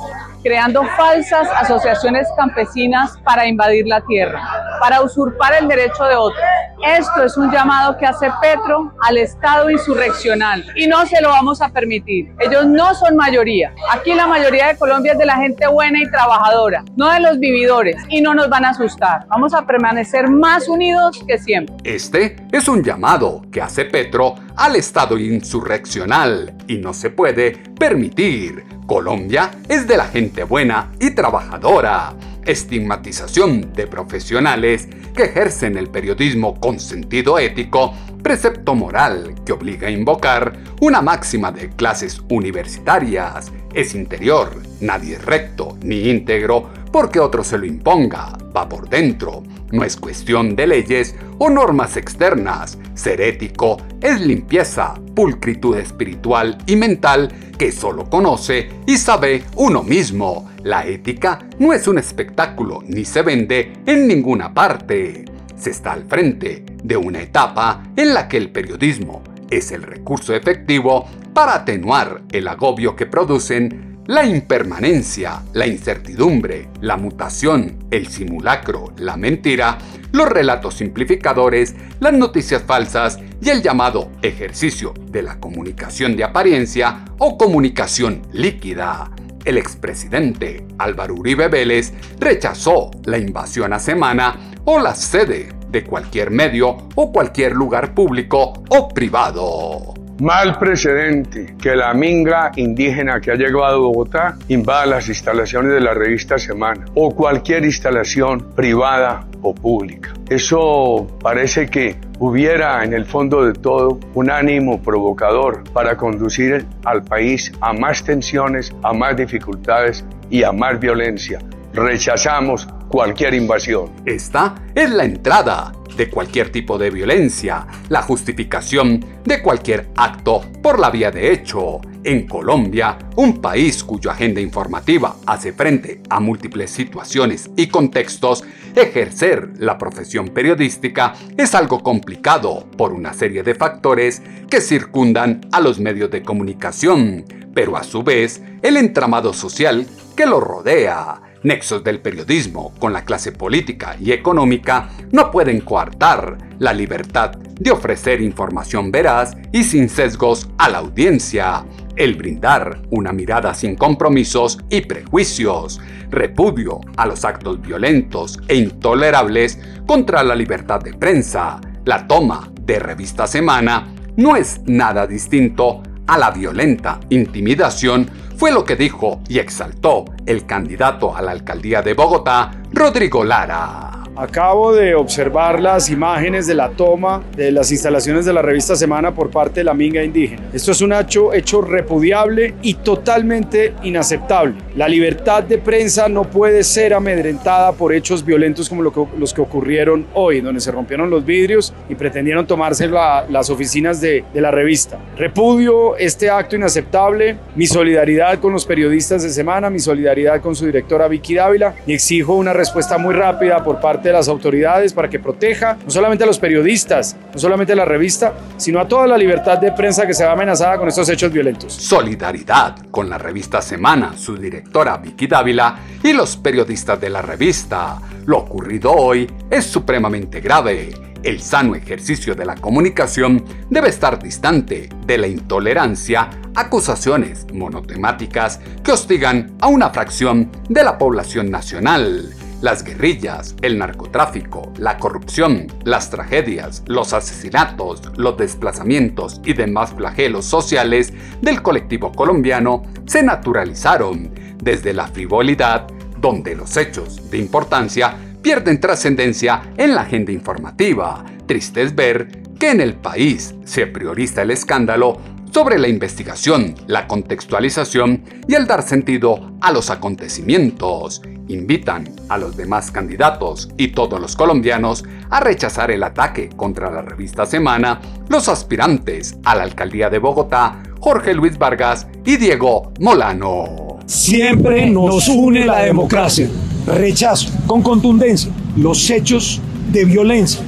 creando 0.42 0.84
falsas 0.98 1.48
asociaciones 1.56 2.28
campesinas 2.36 3.16
para 3.24 3.46
invadir 3.46 3.86
la 3.86 4.02
tierra, 4.02 4.42
para 4.80 5.02
usurpar 5.02 5.54
el 5.54 5.68
derecho 5.68 6.04
de 6.06 6.16
otros. 6.16 6.44
Esto 6.86 7.24
es 7.24 7.36
un 7.36 7.52
llamado 7.52 7.98
que 7.98 8.06
hace 8.06 8.28
Petro 8.40 8.94
al 9.02 9.18
Estado 9.18 9.72
insurreccional 9.72 10.64
y 10.76 10.86
no 10.86 11.04
se 11.08 11.20
lo 11.20 11.30
vamos 11.30 11.60
a 11.60 11.70
permitir. 11.70 12.32
Ellos 12.40 12.68
no 12.68 12.94
son 12.94 13.16
mayoría. 13.16 13.74
Aquí 13.92 14.14
la 14.14 14.28
mayoría 14.28 14.68
de 14.68 14.78
Colombia 14.78 15.14
es 15.14 15.18
de 15.18 15.26
la 15.26 15.38
gente 15.38 15.66
buena 15.66 16.00
y 16.00 16.12
trabajadora, 16.12 16.86
no 16.96 17.10
de 17.10 17.22
los 17.22 17.40
vividores 17.40 17.96
y 18.10 18.22
no 18.22 18.36
nos 18.36 18.50
van 18.50 18.66
a 18.66 18.70
asustar. 18.70 19.26
Vamos 19.30 19.56
a 19.56 19.66
permanecer 19.66 20.30
más 20.30 20.68
unidos 20.68 21.24
que 21.28 21.40
siempre. 21.40 21.76
Este 21.84 22.36
es 22.52 22.68
un 22.68 22.84
llamado 22.84 23.42
que 23.52 23.64
hace 23.64 23.86
Petro 23.86 24.36
al 24.56 24.76
Estado 24.76 25.18
insurreccional 25.18 26.54
y 26.68 26.78
no 26.78 26.94
se 26.94 27.10
puede 27.10 27.64
permitir. 27.80 28.64
Colombia 28.86 29.50
es 29.68 29.88
de 29.88 29.98
la 29.98 30.06
gente 30.06 30.44
buena 30.44 30.92
y 31.00 31.16
trabajadora 31.16 32.14
estigmatización 32.46 33.74
de 33.74 33.88
profesionales 33.88 34.88
que 35.16 35.24
ejercen 35.24 35.78
el 35.78 35.90
periodismo 35.90 36.60
con 36.60 36.80
sentido 36.80 37.40
ético, 37.40 37.94
precepto 38.22 38.76
moral 38.76 39.36
que 39.46 39.54
obliga 39.54 39.88
a 39.88 39.92
invocar 39.92 40.58
una 40.82 41.02
máxima 41.02 41.52
de 41.52 41.70
clases 41.70 42.22
universitarias. 42.30 43.52
Es 43.74 43.94
interior, 43.94 44.62
nadie 44.80 45.16
es 45.16 45.26
recto 45.26 45.78
ni 45.82 46.10
íntegro 46.10 46.70
porque 46.92 47.20
otro 47.20 47.44
se 47.44 47.58
lo 47.58 47.66
imponga, 47.66 48.38
va 48.56 48.70
por 48.70 48.88
dentro. 48.88 49.44
No 49.72 49.84
es 49.84 49.98
cuestión 49.98 50.56
de 50.56 50.68
leyes 50.68 51.14
o 51.38 51.50
normas 51.50 51.98
externas. 51.98 52.78
Ser 52.94 53.20
ético 53.20 53.78
es 54.02 54.22
limpieza, 54.22 54.94
pulcritud 55.14 55.76
espiritual 55.78 56.58
y 56.66 56.78
mental 56.78 57.34
que 57.58 57.72
solo 57.74 58.10
conoce 58.10 58.70
y 58.88 58.98
sabe 58.98 59.44
uno 59.56 59.84
mismo. 59.84 60.50
La 60.66 60.84
ética 60.84 61.48
no 61.60 61.74
es 61.74 61.88
un 61.88 62.00
espectáculo 62.00 62.82
ni 62.88 63.06
se 63.06 63.22
vende 63.22 63.74
en 63.86 64.08
ninguna 64.08 64.52
parte. 64.52 65.24
Se 65.56 65.70
está 65.70 65.94
al 65.94 66.06
frente 66.06 66.66
de 66.84 66.98
una 66.98 67.22
etapa 67.22 67.84
en 67.96 68.16
la 68.16 68.28
que 68.28 68.38
el 68.38 68.52
periodismo 68.52 69.22
es 69.52 69.72
el 69.72 69.84
recurso 69.84 70.34
efectivo 70.34 71.08
para 71.36 71.54
atenuar 71.54 72.24
el 72.32 72.48
agobio 72.48 72.96
que 72.96 73.06
producen 73.06 74.00
la 74.08 74.26
impermanencia, 74.26 75.44
la 75.54 75.68
incertidumbre, 75.68 76.70
la 76.82 76.98
mutación, 76.98 77.86
el 77.92 78.08
simulacro, 78.08 78.92
la 78.98 79.18
mentira, 79.18 79.78
los 80.14 80.28
relatos 80.28 80.74
simplificadores, 80.74 81.76
las 82.00 82.14
noticias 82.14 82.64
falsas 82.64 83.20
y 83.40 83.52
el 83.52 83.62
llamado 83.62 84.10
ejercicio 84.24 84.96
de 85.12 85.22
la 85.22 85.40
comunicación 85.40 86.18
de 86.18 86.24
apariencia 86.24 87.06
o 87.20 87.38
comunicación 87.38 88.24
líquida. 88.32 89.12
El 89.46 89.60
expresidente 89.60 90.66
Álvaro 90.80 91.14
Uribe 91.14 91.48
Vélez 91.48 91.94
rechazó 92.20 92.90
la 93.06 93.20
invasión 93.20 93.74
a 93.74 93.80
semana 93.80 94.56
o 94.66 94.80
la 94.80 94.96
sede 94.96 95.50
de 95.70 95.84
cualquier 95.84 96.32
medio 96.32 96.76
o 96.96 97.12
cualquier 97.12 97.54
lugar 97.54 97.94
público 97.94 98.54
o 98.70 98.90
privado. 98.90 99.94
Mal 100.20 100.58
precedente 100.58 101.56
que 101.62 101.76
la 101.76 101.94
minga 101.94 102.54
indígena 102.56 103.20
que 103.20 103.32
ha 103.32 103.36
llegado 103.36 103.66
a 103.66 103.76
Bogotá 103.76 104.38
invada 104.48 104.86
las 104.86 105.10
instalaciones 105.10 105.74
de 105.74 105.82
la 105.82 105.94
revista 105.94 106.38
Semana 106.38 106.86
o 106.96 107.14
cualquier 107.14 107.66
instalación 107.66 108.52
privada 108.56 109.28
o 109.42 109.54
pública. 109.54 110.14
Eso 110.30 111.06
parece 111.22 111.68
que 111.68 111.98
hubiera 112.20 112.84
en 112.84 112.94
el 112.94 113.06
fondo 113.06 113.46
de 113.46 113.54
todo 113.54 114.00
un 114.14 114.30
ánimo 114.30 114.82
provocador 114.82 115.64
para 115.72 115.98
conducir 115.98 116.66
al 116.86 117.04
país 117.04 117.52
a 117.62 117.74
más 117.74 118.04
tensiones, 118.04 118.74
a 118.84 118.94
más 118.94 119.18
dificultades 119.18 120.06
y 120.30 120.44
a 120.44 120.52
más 120.52 120.80
violencia. 120.80 121.40
Rechazamos 121.74 122.68
cualquier 122.88 123.34
invasión. 123.34 123.92
Esta 124.06 124.56
es 124.74 124.90
la 124.90 125.04
entrada 125.04 125.74
de 125.98 126.10
cualquier 126.10 126.52
tipo 126.52 126.78
de 126.78 126.90
violencia, 126.90 127.66
la 127.90 128.02
justificación 128.02 129.04
de 129.24 129.42
cualquier 129.42 129.90
acto 129.96 130.42
por 130.62 130.80
la 130.80 130.90
vía 130.90 131.12
de 131.12 131.32
hecho. 131.32 131.82
En 132.06 132.28
Colombia, 132.28 133.00
un 133.16 133.42
país 133.42 133.84
cuya 133.84 134.12
agenda 134.12 134.40
informativa 134.40 135.16
hace 135.26 135.54
frente 135.54 136.04
a 136.08 136.20
múltiples 136.20 136.70
situaciones 136.70 137.50
y 137.58 137.66
contextos, 137.66 138.44
ejercer 138.76 139.54
la 139.58 139.80
profesión 139.80 140.28
periodística 140.28 141.16
es 141.36 141.56
algo 141.56 141.82
complicado 141.82 142.70
por 142.78 142.94
una 142.94 143.12
serie 143.16 143.42
de 143.42 143.56
factores 143.56 144.22
que 144.52 144.62
circundan 144.62 145.42
a 145.52 145.60
los 145.60 145.80
medios 145.80 146.12
de 146.12 146.22
comunicación, 146.22 147.26
pero 147.56 147.76
a 147.76 147.84
su 147.84 148.04
vez 148.04 148.40
el 148.62 148.78
entramado 148.78 149.34
social 149.34 149.88
que 150.16 150.28
lo 150.28 150.40
rodea. 150.40 151.24
Nexos 151.42 151.84
del 151.84 152.02
periodismo 152.02 152.76
con 152.78 152.94
la 152.94 153.04
clase 153.04 153.32
política 153.32 153.98
y 154.00 154.12
económica 154.12 154.90
no 155.12 155.32
pueden 155.32 155.62
coartar 155.62 156.38
la 156.60 156.72
libertad 156.72 157.32
de 157.60 157.72
ofrecer 157.72 158.22
información 158.22 158.92
veraz 158.92 159.36
y 159.52 159.64
sin 159.64 159.90
sesgos 159.90 160.50
a 160.58 160.70
la 160.70 160.80
audiencia, 160.80 161.66
el 161.96 162.16
brindar 162.16 162.82
una 162.90 163.12
mirada 163.12 163.54
sin 163.54 163.76
compromisos 163.76 164.60
y 164.70 164.82
prejuicios, 164.82 165.80
repudio 166.10 166.82
a 166.98 167.06
los 167.06 167.26
actos 167.26 167.62
violentos 167.62 168.40
e 168.48 168.56
intolerables 168.56 169.60
contra 169.86 170.24
la 170.24 170.36
libertad 170.36 170.82
de 170.82 170.94
prensa, 170.94 171.60
la 171.86 172.08
toma 172.08 172.52
de 172.62 172.80
revista 172.80 173.28
semana 173.28 173.94
no 174.18 174.36
es 174.36 174.62
nada 174.66 175.06
distinto 175.08 175.84
a 176.08 176.18
la 176.18 176.32
violenta 176.32 177.00
intimidación 177.10 178.10
fue 178.38 178.52
lo 178.52 178.66
que 178.66 178.76
dijo 178.76 179.22
y 179.30 179.40
exaltó 179.40 180.06
el 180.26 180.46
candidato 180.46 181.16
a 181.16 181.22
la 181.22 181.32
alcaldía 181.32 181.82
de 181.82 181.94
Bogotá, 181.94 182.52
Rodrigo 182.74 183.24
Lara. 183.24 183.95
Acabo 184.18 184.74
de 184.74 184.96
observar 184.96 185.62
las 185.62 185.90
imágenes 185.90 186.48
de 186.48 186.56
la 186.56 186.70
toma 186.70 187.22
de 187.36 187.52
las 187.52 187.70
instalaciones 187.74 188.26
de 188.26 188.32
la 188.32 188.42
revista 188.42 188.74
Semana 188.74 189.14
por 189.14 189.30
parte 189.30 189.60
de 189.60 189.66
la 189.66 189.74
Minga 189.74 190.02
Indígena. 190.04 190.42
Esto 190.54 190.72
es 190.72 190.80
un 190.80 190.94
hecho, 190.94 191.34
hecho 191.34 191.60
repudiable 191.62 192.54
y 192.62 192.76
totalmente 192.76 193.74
inaceptable. 193.84 194.56
La 194.78 194.88
libertad 194.88 195.44
de 195.44 195.58
prensa 195.58 196.08
no 196.08 196.24
puede 196.24 196.64
ser 196.64 196.94
amedrentada 196.94 197.74
por 197.74 197.94
hechos 197.94 198.24
violentos 198.24 198.70
como 198.70 198.84
los 198.84 199.34
que 199.34 199.42
ocurrieron 199.42 200.06
hoy, 200.14 200.40
donde 200.40 200.62
se 200.62 200.72
rompieron 200.72 201.10
los 201.10 201.26
vidrios 201.26 201.74
y 201.90 201.96
pretendieron 201.96 202.48
tomarse 202.48 202.88
las 202.88 203.50
oficinas 203.50 204.00
de, 204.00 204.24
de 204.34 204.40
la 204.42 204.50
revista. 204.50 204.98
Repudio 205.18 205.98
este 205.98 206.30
acto 206.30 206.56
inaceptable, 206.56 207.36
mi 207.56 207.68
solidaridad 207.68 208.40
con 208.40 208.54
los 208.54 208.66
periodistas 208.66 209.24
de 209.24 209.30
semana, 209.30 209.70
mi 209.70 209.80
solidaridad 209.80 210.40
con 210.40 210.56
su 210.56 210.66
directora 210.66 211.10
Vicky 211.10 211.36
Dávila 211.36 211.76
y 211.86 211.94
exijo 211.94 212.36
una 212.36 212.54
respuesta 212.54 212.98
muy 212.98 213.14
rápida 213.14 213.62
por 213.62 213.82
de 214.10 214.14
las 214.14 214.28
autoridades 214.28 214.94
para 214.94 215.10
que 215.10 215.20
proteja 215.20 215.78
no 215.84 215.90
solamente 215.90 216.24
a 216.24 216.28
los 216.28 216.40
periodistas, 216.40 217.16
no 217.34 217.40
solamente 217.40 217.74
a 217.74 217.76
la 217.76 217.86
revista, 217.86 218.34
sino 218.58 218.80
a 218.80 218.88
toda 218.88 219.08
la 219.08 219.18
libertad 219.18 219.58
de 219.58 219.72
prensa 219.72 220.06
que 220.06 220.14
se 220.14 220.26
va 220.26 220.34
amenazada 220.34 220.78
con 220.78 220.88
estos 220.88 221.10
hechos 221.10 221.32
violentos. 221.32 221.74
Solidaridad 221.74 222.78
con 222.92 223.10
la 223.10 223.18
revista 223.18 223.62
Semana, 223.62 224.18
su 224.18 224.38
directora 224.38 224.98
Vicky 224.98 225.28
Dávila 225.28 225.76
y 226.04 226.14
los 226.14 226.38
periodistas 226.38 227.00
de 227.00 227.10
la 227.10 227.22
revista. 227.22 228.00
Lo 228.26 228.40
ocurrido 228.40 228.92
hoy 228.92 229.30
es 229.50 229.66
supremamente 229.66 230.40
grave. 230.40 230.94
El 231.24 231.42
sano 231.42 231.74
ejercicio 231.74 232.36
de 232.36 232.46
la 232.46 232.56
comunicación 232.56 233.44
debe 233.70 233.90
estar 233.90 234.22
distante 234.22 234.90
de 235.08 235.18
la 235.18 235.26
intolerancia, 235.26 236.30
acusaciones 236.54 237.48
monotemáticas 237.52 238.60
que 238.84 238.92
hostigan 238.92 239.56
a 239.60 239.68
una 239.68 239.90
fracción 239.90 240.52
de 240.70 240.84
la 240.84 241.00
población 241.00 241.50
nacional 241.50 242.32
las 242.62 242.84
guerrillas, 242.84 243.56
el 243.62 243.78
narcotráfico, 243.78 244.72
la 244.78 244.98
corrupción, 244.98 245.68
las 245.84 246.10
tragedias, 246.10 246.84
los 246.88 247.14
asesinatos, 247.14 248.02
los 248.18 248.38
desplazamientos 248.38 249.42
y 249.46 249.54
demás 249.54 249.94
flagelos 249.94 250.46
sociales 250.46 251.14
del 251.42 251.62
colectivo 251.62 252.12
colombiano 252.12 252.84
se 253.06 253.24
naturalizaron 253.24 254.32
desde 254.62 254.94
la 254.94 255.08
frivolidad, 255.08 255.88
donde 256.20 256.56
los 256.56 256.76
hechos 256.78 257.30
de 257.30 257.38
importancia 257.38 258.16
pierden 258.42 258.80
trascendencia 258.80 259.62
en 259.78 259.96
la 259.96 260.02
agenda 260.02 260.32
informativa. 260.32 261.24
Triste 261.46 261.82
es 261.82 261.96
ver 261.96 262.44
que 262.60 262.72
en 262.72 262.82
el 262.82 262.96
país 262.96 263.54
se 263.66 263.88
prioriza 263.88 264.44
el 264.44 264.52
escándalo 264.52 265.20
sobre 265.52 265.80
la 265.80 265.88
investigación, 265.88 266.76
la 266.88 267.08
contextualización 267.08 268.24
y 268.48 268.56
el 268.56 268.68
dar 268.68 268.84
sentido 268.84 269.58
a 269.62 269.72
los 269.72 269.90
acontecimientos. 269.90 271.22
Invitan 271.48 272.14
a 272.30 272.38
los 272.38 272.58
demás 272.58 272.92
candidatos 272.92 273.70
y 273.78 273.90
todos 273.90 274.20
los 274.20 274.36
colombianos 274.36 275.04
a 275.30 275.40
rechazar 275.40 275.92
el 275.92 276.04
ataque 276.04 276.50
contra 276.56 276.92
la 276.92 277.02
revista 277.02 277.46
Semana, 277.46 278.00
los 278.30 278.50
aspirantes 278.50 279.38
a 279.44 279.56
la 279.56 279.64
alcaldía 279.64 280.10
de 280.10 280.20
Bogotá, 280.20 280.84
Jorge 281.00 281.34
Luis 281.34 281.58
Vargas 281.58 282.08
y 282.26 282.38
Diego 282.38 282.92
Molano. 283.00 284.00
Siempre 284.06 284.90
nos 284.90 285.28
une 285.28 285.66
la 285.66 285.84
democracia. 285.84 286.50
Rechazo 286.88 287.50
con 287.68 287.82
contundencia 287.82 288.52
los 288.76 289.10
hechos 289.10 289.62
de 289.92 290.06
violencia, 290.06 290.62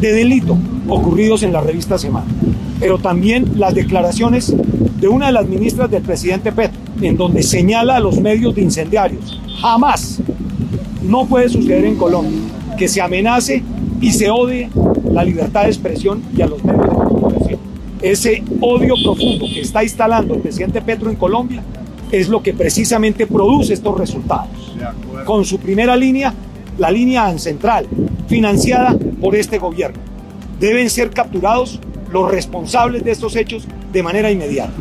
de 0.00 0.12
delito 0.12 0.56
ocurridos 0.88 1.42
en 1.42 1.52
la 1.52 1.60
revista 1.60 1.98
Semana 1.98 2.26
pero 2.80 2.98
también 2.98 3.52
las 3.56 3.74
declaraciones 3.74 4.54
de 5.00 5.08
una 5.08 5.26
de 5.26 5.32
las 5.32 5.46
ministras 5.46 5.90
del 5.90 6.02
presidente 6.02 6.52
Petro, 6.52 6.78
en 7.08 7.16
donde 7.16 7.42
señala 7.42 7.96
a 7.96 8.00
los 8.00 8.20
medios 8.20 8.54
de 8.54 8.62
incendiarios. 8.62 9.40
Jamás 9.60 10.20
no 11.02 11.26
puede 11.26 11.48
suceder 11.48 11.84
en 11.84 11.96
Colombia 11.96 12.38
que 12.76 12.88
se 12.88 13.00
amenace 13.00 13.62
y 14.00 14.10
se 14.12 14.30
odie 14.30 14.70
la 15.10 15.24
libertad 15.24 15.62
de 15.62 15.68
expresión 15.68 16.22
y 16.36 16.42
a 16.42 16.46
los 16.46 16.62
medios 16.64 16.82
de 16.82 16.88
comunicación. 16.88 17.60
Ese 18.02 18.42
odio 18.60 18.94
profundo 19.02 19.46
que 19.52 19.60
está 19.60 19.82
instalando 19.82 20.34
el 20.34 20.40
presidente 20.40 20.82
Petro 20.82 21.10
en 21.10 21.16
Colombia 21.16 21.62
es 22.10 22.28
lo 22.28 22.42
que 22.42 22.52
precisamente 22.52 23.26
produce 23.26 23.74
estos 23.74 23.98
resultados. 23.98 24.74
Con 25.24 25.44
su 25.44 25.58
primera 25.58 25.96
línea, 25.96 26.34
la 26.78 26.90
línea 26.90 27.36
central, 27.38 27.86
financiada 28.28 28.96
por 29.20 29.34
este 29.36 29.58
gobierno. 29.58 29.98
Deben 30.60 30.90
ser 30.90 31.10
capturados 31.10 31.80
los 32.12 32.30
responsables 32.30 33.04
de 33.04 33.10
estos 33.10 33.36
hechos 33.36 33.66
de 33.92 34.02
manera 34.02 34.30
inmediata. 34.30 34.72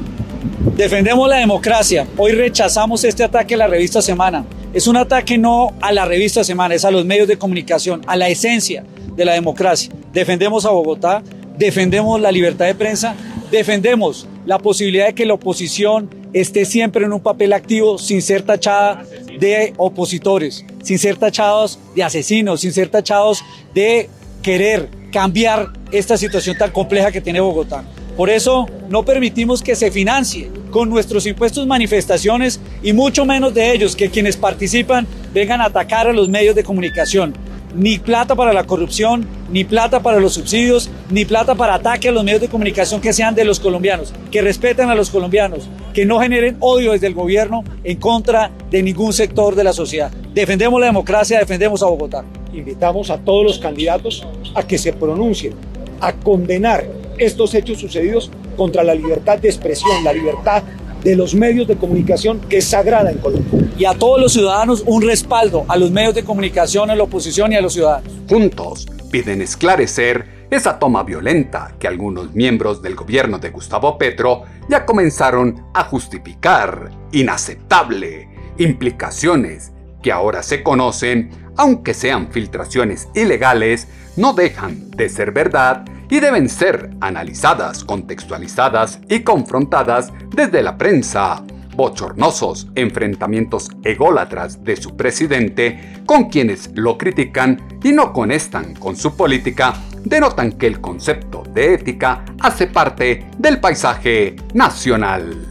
Defendemos 0.72 1.30
la 1.30 1.38
democracia. 1.38 2.08
Hoy 2.18 2.32
rechazamos 2.32 3.04
este 3.04 3.24
ataque 3.24 3.54
a 3.54 3.58
la 3.58 3.68
revista 3.68 4.02
Semana. 4.02 4.46
Es 4.74 4.88
un 4.88 4.96
ataque 4.96 5.38
no 5.38 5.74
a 5.82 5.92
la 5.92 6.06
revista 6.06 6.44
Semana, 6.44 6.74
es 6.74 6.86
a 6.86 6.90
los 6.90 7.06
medios 7.06 7.28
de 7.28 7.38
comunicación, 7.38 8.02
a 8.08 8.16
la 8.16 8.30
esencia 8.30 8.84
de 9.16 9.26
la 9.26 9.34
democracia. 9.34 9.92
Defendemos 10.14 10.66
a 10.66 10.72
Bogotá, 10.72 11.22
defendemos 11.58 12.20
la 12.20 12.32
libertad 12.32 12.66
de 12.66 12.76
prensa, 12.76 13.14
defendemos 13.52 14.26
la 14.46 14.58
posibilidad 14.58 15.08
de 15.08 15.14
que 15.14 15.26
la 15.26 15.36
oposición 15.36 16.10
esté 16.32 16.66
siempre 16.66 17.06
en 17.06 17.14
un 17.14 17.20
papel 17.20 17.54
activo 17.54 18.00
sin 18.00 18.22
ser 18.22 18.42
tachada 18.42 19.04
de 19.40 19.74
opositores, 19.78 20.66
sin 20.82 20.98
ser 20.98 21.18
tachados 21.18 21.78
de 21.94 22.04
asesinos, 22.04 22.62
sin 22.62 22.72
ser 22.72 22.88
tachados 22.88 23.44
de 23.76 24.10
querer 24.42 24.90
cambiar 25.12 25.74
esta 25.92 26.18
situación 26.18 26.58
tan 26.58 26.72
compleja 26.72 27.12
que 27.12 27.22
tiene 27.22 27.42
Bogotá. 27.42 27.84
Por 28.18 28.30
eso 28.30 28.68
no 28.90 29.04
permitimos 29.04 29.62
que 29.62 29.76
se 29.76 29.92
financie 29.92 30.50
con 30.72 30.90
nuestros 30.90 31.26
impuestos 31.26 31.66
manifestaciones 31.68 32.60
y 32.82 32.94
mucho 32.94 33.26
menos 33.26 33.54
de 33.54 33.74
ellos 33.74 33.96
que 33.96 34.10
quienes 34.10 34.38
participan 34.38 35.08
vengan 35.34 35.62
a 35.62 35.66
atacar 35.66 36.08
a 36.08 36.14
los 36.14 36.30
medios 36.30 36.56
de 36.56 36.64
comunicación. 36.64 37.34
Ni 37.76 37.98
plata 37.98 38.36
para 38.36 38.54
la 38.54 38.66
corrupción, 38.66 39.26
ni 39.50 39.64
plata 39.64 40.02
para 40.04 40.20
los 40.20 40.36
subsidios, 40.36 40.92
ni 41.10 41.26
plata 41.26 41.56
para 41.56 41.76
ataque 41.76 42.10
a 42.10 42.12
los 42.12 42.24
medios 42.24 42.42
de 42.42 42.48
comunicación 42.48 43.02
que 43.02 43.14
sean 43.14 43.34
de 43.34 43.46
los 43.46 43.60
colombianos, 43.60 44.14
que 44.30 44.44
respeten 44.44 44.90
a 44.90 44.96
los 44.96 45.10
colombianos, 45.10 45.68
que 45.92 46.06
no 46.06 46.20
generen 46.20 46.58
odio 46.60 46.92
desde 46.92 47.08
el 47.08 47.16
gobierno 47.16 47.64
en 47.84 47.98
contra 47.98 48.52
de 48.70 48.84
ningún 48.84 49.12
sector 49.12 49.56
de 49.56 49.64
la 49.64 49.74
sociedad. 49.74 50.12
Defendemos 50.36 50.80
la 50.80 50.86
democracia, 50.86 51.40
defendemos 51.40 51.82
a 51.82 51.88
Bogotá 51.88 52.24
invitamos 52.54 53.10
a 53.10 53.18
todos 53.18 53.44
los 53.44 53.60
candidatos 53.60 54.26
a 54.56 54.64
que 54.64 54.78
se 54.78 54.94
pronuncien, 54.94 55.54
a 56.00 56.14
condenar 56.14 56.86
estos 57.18 57.54
hechos 57.54 57.80
sucedidos 57.80 58.32
contra 58.58 58.84
la 58.84 58.96
libertad 58.96 59.38
de 59.38 59.50
expresión, 59.50 60.04
la 60.04 60.14
libertad 60.14 60.64
de 61.04 61.16
los 61.16 61.36
medios 61.36 61.68
de 61.68 61.76
comunicación 61.76 62.40
que 62.42 62.58
es 62.58 62.66
sagrada 62.66 63.12
en 63.12 63.18
Colombia. 63.18 63.68
Y 63.78 63.86
a 63.86 63.94
todos 63.94 64.22
los 64.22 64.34
ciudadanos 64.34 64.84
un 64.86 65.02
respaldo 65.02 65.66
a 65.68 65.76
los 65.76 65.92
medios 65.92 66.16
de 66.16 66.24
comunicación, 66.24 66.90
a 66.90 66.96
la 66.96 67.04
oposición 67.04 67.52
y 67.52 67.56
a 67.56 67.62
los 67.62 67.74
ciudadanos. 67.74 68.12
Juntos 68.30 68.88
piden 69.12 69.42
esclarecer 69.42 70.48
esa 70.50 70.78
toma 70.78 71.04
violenta 71.04 71.76
que 71.80 71.88
algunos 71.88 72.34
miembros 72.34 72.82
del 72.82 72.96
gobierno 72.96 73.40
de 73.40 73.50
Gustavo 73.50 73.98
Petro 73.98 74.44
ya 74.70 74.86
comenzaron 74.86 75.66
a 75.74 75.84
justificar. 75.86 76.92
Inaceptable. 77.12 78.30
Implicaciones 78.58 79.72
que 80.02 80.12
ahora 80.12 80.44
se 80.44 80.62
conocen 80.62 81.32
aunque 81.58 81.94
sean 81.94 82.32
filtraciones 82.32 83.10
ilegales, 83.14 83.88
no 84.16 84.34
dejan 84.34 84.92
de 84.92 85.10
ser 85.10 85.32
verdad 85.32 85.86
y 86.10 86.20
deben 86.20 86.50
ser 86.50 86.92
analizadas, 87.02 87.84
contextualizadas 87.84 89.00
y 89.10 89.22
confrontadas 89.22 90.12
desde 90.30 90.62
la 90.62 90.78
prensa. 90.78 91.44
Bochornosos 91.76 92.68
enfrentamientos 92.76 93.72
ególatras 93.84 94.64
de 94.64 94.76
su 94.76 94.96
presidente 94.96 96.04
con 96.06 96.26
quienes 96.26 96.70
lo 96.76 97.00
critican 97.00 97.80
y 97.84 97.92
no 97.92 98.14
conectan 98.14 98.76
con 98.76 98.96
su 98.96 99.18
política 99.18 99.74
denotan 100.04 100.52
que 100.52 100.68
el 100.68 100.82
concepto 100.82 101.42
de 101.52 101.74
ética 101.74 102.24
hace 102.42 102.68
parte 102.68 103.26
del 103.40 103.60
paisaje 103.60 104.36
nacional. 104.54 105.48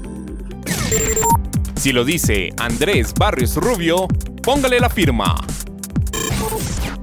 Si 1.75 1.91
lo 1.91 2.05
dice 2.05 2.51
Andrés 2.59 3.13
Barrios 3.15 3.57
Rubio, 3.57 4.07
póngale 4.45 4.79
la 4.79 4.89
firma. 4.89 5.35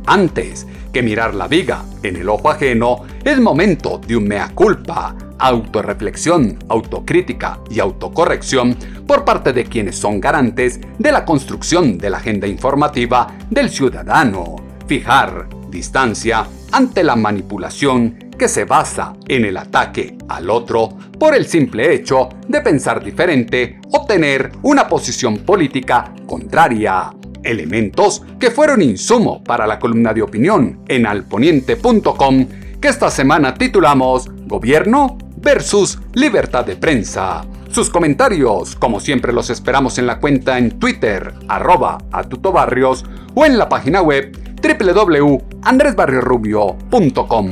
Antes 0.05 0.65
que 0.91 1.03
mirar 1.03 1.35
la 1.35 1.47
viga 1.47 1.83
en 2.03 2.15
el 2.15 2.29
ojo 2.29 2.49
ajeno, 2.49 3.03
es 3.23 3.39
momento 3.39 3.99
de 4.05 4.17
un 4.17 4.27
mea 4.27 4.51
culpa, 4.53 5.15
autorreflexión, 5.37 6.59
autocrítica 6.67 7.59
y 7.69 7.79
autocorrección 7.79 8.75
por 9.07 9.25
parte 9.25 9.53
de 9.53 9.63
quienes 9.63 9.97
son 9.97 10.19
garantes 10.19 10.79
de 10.97 11.11
la 11.11 11.25
construcción 11.25 11.97
de 11.97 12.09
la 12.09 12.17
agenda 12.17 12.47
informativa 12.47 13.27
del 13.49 13.69
ciudadano. 13.69 14.55
Fijar 14.87 15.47
distancia 15.69 16.45
ante 16.71 17.03
la 17.03 17.15
manipulación 17.15 18.29
que 18.37 18.47
se 18.47 18.65
basa 18.65 19.13
en 19.27 19.45
el 19.45 19.57
ataque 19.57 20.17
al 20.29 20.49
otro 20.49 20.89
por 21.19 21.35
el 21.35 21.45
simple 21.45 21.93
hecho 21.93 22.29
de 22.47 22.61
pensar 22.61 23.03
diferente 23.03 23.79
o 23.91 24.05
tener 24.05 24.51
una 24.63 24.87
posición 24.87 25.39
política 25.39 26.13
contraria 26.25 27.11
elementos 27.43 28.23
que 28.39 28.51
fueron 28.51 28.81
insumo 28.81 29.43
para 29.43 29.67
la 29.67 29.79
columna 29.79 30.13
de 30.13 30.21
opinión 30.21 30.81
en 30.87 31.05
alponiente.com 31.05 32.47
que 32.81 32.87
esta 32.87 33.09
semana 33.09 33.53
titulamos 33.53 34.29
Gobierno 34.47 35.17
versus 35.37 35.99
Libertad 36.13 36.65
de 36.65 36.75
Prensa. 36.75 37.45
Sus 37.71 37.89
comentarios, 37.89 38.75
como 38.75 38.99
siempre, 38.99 39.31
los 39.31 39.49
esperamos 39.49 39.97
en 39.99 40.07
la 40.07 40.19
cuenta 40.19 40.57
en 40.57 40.79
Twitter, 40.79 41.33
arroba 41.47 41.99
atutobarrios, 42.11 43.05
o 43.35 43.45
en 43.45 43.59
la 43.59 43.69
página 43.69 44.01
web 44.01 44.35
www.andresbarriosrubio.com. 44.61 47.47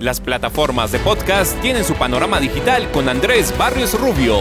Las 0.00 0.20
plataformas 0.20 0.92
de 0.92 0.98
podcast 0.98 1.58
tienen 1.60 1.84
su 1.84 1.94
panorama 1.94 2.40
digital 2.40 2.90
con 2.90 3.08
Andrés 3.08 3.54
Barrios 3.56 3.98
Rubio. 3.98 4.36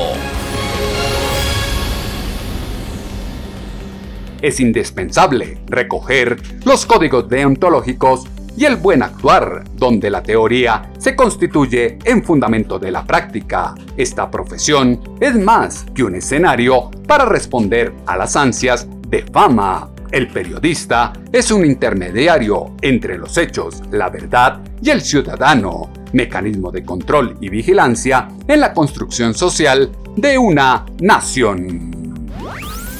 Es 4.44 4.60
indispensable 4.60 5.58
recoger 5.68 6.38
los 6.66 6.86
códigos 6.86 7.28
deontológicos 7.28 8.28
y 8.56 8.66
el 8.66 8.76
buen 8.76 9.02
actuar, 9.02 9.64
donde 9.76 10.12
la 10.12 10.22
teoría 10.22 10.92
se 11.00 11.16
constituye 11.16 11.98
en 12.04 12.24
fundamento 12.24 12.78
de 12.78 12.92
la 12.92 13.04
práctica. 13.04 13.74
Esta 13.98 14.30
profesión 14.30 15.00
es 15.20 15.34
más 15.36 15.86
que 15.96 16.04
un 16.04 16.16
escenario 16.16 16.92
para 17.08 17.26
responder 17.26 17.94
a 18.06 18.18
las 18.18 18.36
ansias 18.36 18.88
de 19.08 19.24
fama. 19.24 19.90
El 20.12 20.28
periodista 20.28 21.14
es 21.32 21.50
un 21.50 21.66
intermediario 21.66 22.76
entre 22.82 23.18
los 23.18 23.36
hechos, 23.38 23.82
la 23.92 24.10
verdad 24.10 24.60
y 24.82 24.92
el 24.92 25.02
ciudadano, 25.02 25.90
mecanismo 26.12 26.70
de 26.70 26.84
control 26.84 27.38
y 27.42 27.50
vigilancia 27.50 28.28
en 28.48 28.60
la 28.60 28.74
construcción 28.74 29.34
social 29.34 29.90
de 30.16 30.38
una 30.38 30.86
nación. 31.00 32.03